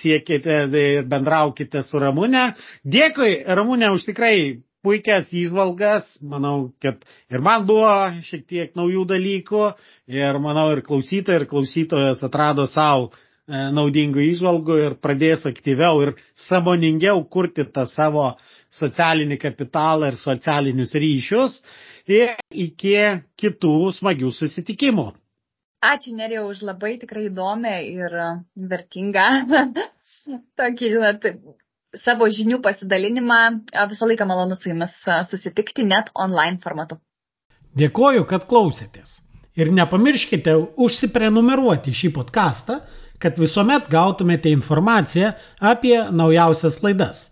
siekite 0.00 0.58
ir 0.66 1.06
bendraukite 1.08 1.82
su 1.86 2.00
Ramūne. 2.00 2.52
Dėkui, 2.84 3.42
Ramūne, 3.46 3.90
už 3.96 4.06
tikrai 4.08 4.36
puikias 4.82 5.30
įžvalgas. 5.32 6.16
Manau, 6.22 6.72
kad 6.82 7.02
ir 7.30 7.42
man 7.44 7.66
buvo 7.68 7.90
šiek 8.26 8.46
tiek 8.50 8.78
naujų 8.78 9.04
dalykų 9.14 9.66
ir 10.12 10.40
manau 10.42 10.70
ir 10.74 10.82
klausytojai 10.86 11.42
ir 11.42 11.48
klausytojas 11.50 12.22
atrado 12.26 12.66
savo 12.70 13.10
e, 13.12 13.14
naudingų 13.76 14.24
įžvalgų 14.32 14.80
ir 14.86 14.98
pradės 15.02 15.46
aktyviau 15.48 16.02
ir 16.06 16.14
samoningiau 16.48 17.22
kurti 17.30 17.66
tą 17.70 17.86
savo 17.90 18.32
socialinį 18.72 19.38
kapitalą 19.42 20.12
ir 20.12 20.20
socialinius 20.20 20.94
ryšius. 20.98 21.60
Ir 22.10 22.32
iki 22.50 22.96
kitų 23.38 23.76
smagių 23.94 24.32
susitikimų. 24.34 25.12
Ačiū 25.82 26.12
Nerija 26.14 26.44
už 26.46 26.60
labai 26.62 26.92
tikrai 27.00 27.24
įdomią 27.26 27.72
ir 27.90 28.12
vertingą 28.70 29.24
tokį, 30.60 30.90
žinot, 30.92 31.26
savo 32.04 32.28
žinių 32.30 32.60
pasidalinimą. 32.62 33.40
Visą 33.90 34.06
laiką 34.06 34.28
malonu 34.30 34.54
su 34.58 34.70
jumis 34.70 34.94
susitikti 35.30 35.82
net 35.88 36.12
online 36.14 36.62
formatu. 36.62 37.00
Dėkoju, 37.74 38.28
kad 38.30 38.46
klausėtės. 38.46 39.18
Ir 39.58 39.72
nepamirškite 39.74 40.54
užsiprenumeruoti 40.80 41.92
šį 41.92 42.12
podcastą, 42.14 42.78
kad 43.18 43.36
visuomet 43.38 43.90
gautumėte 43.90 44.52
informaciją 44.54 45.34
apie 45.60 45.98
naujausias 46.14 46.78
laidas. 46.84 47.31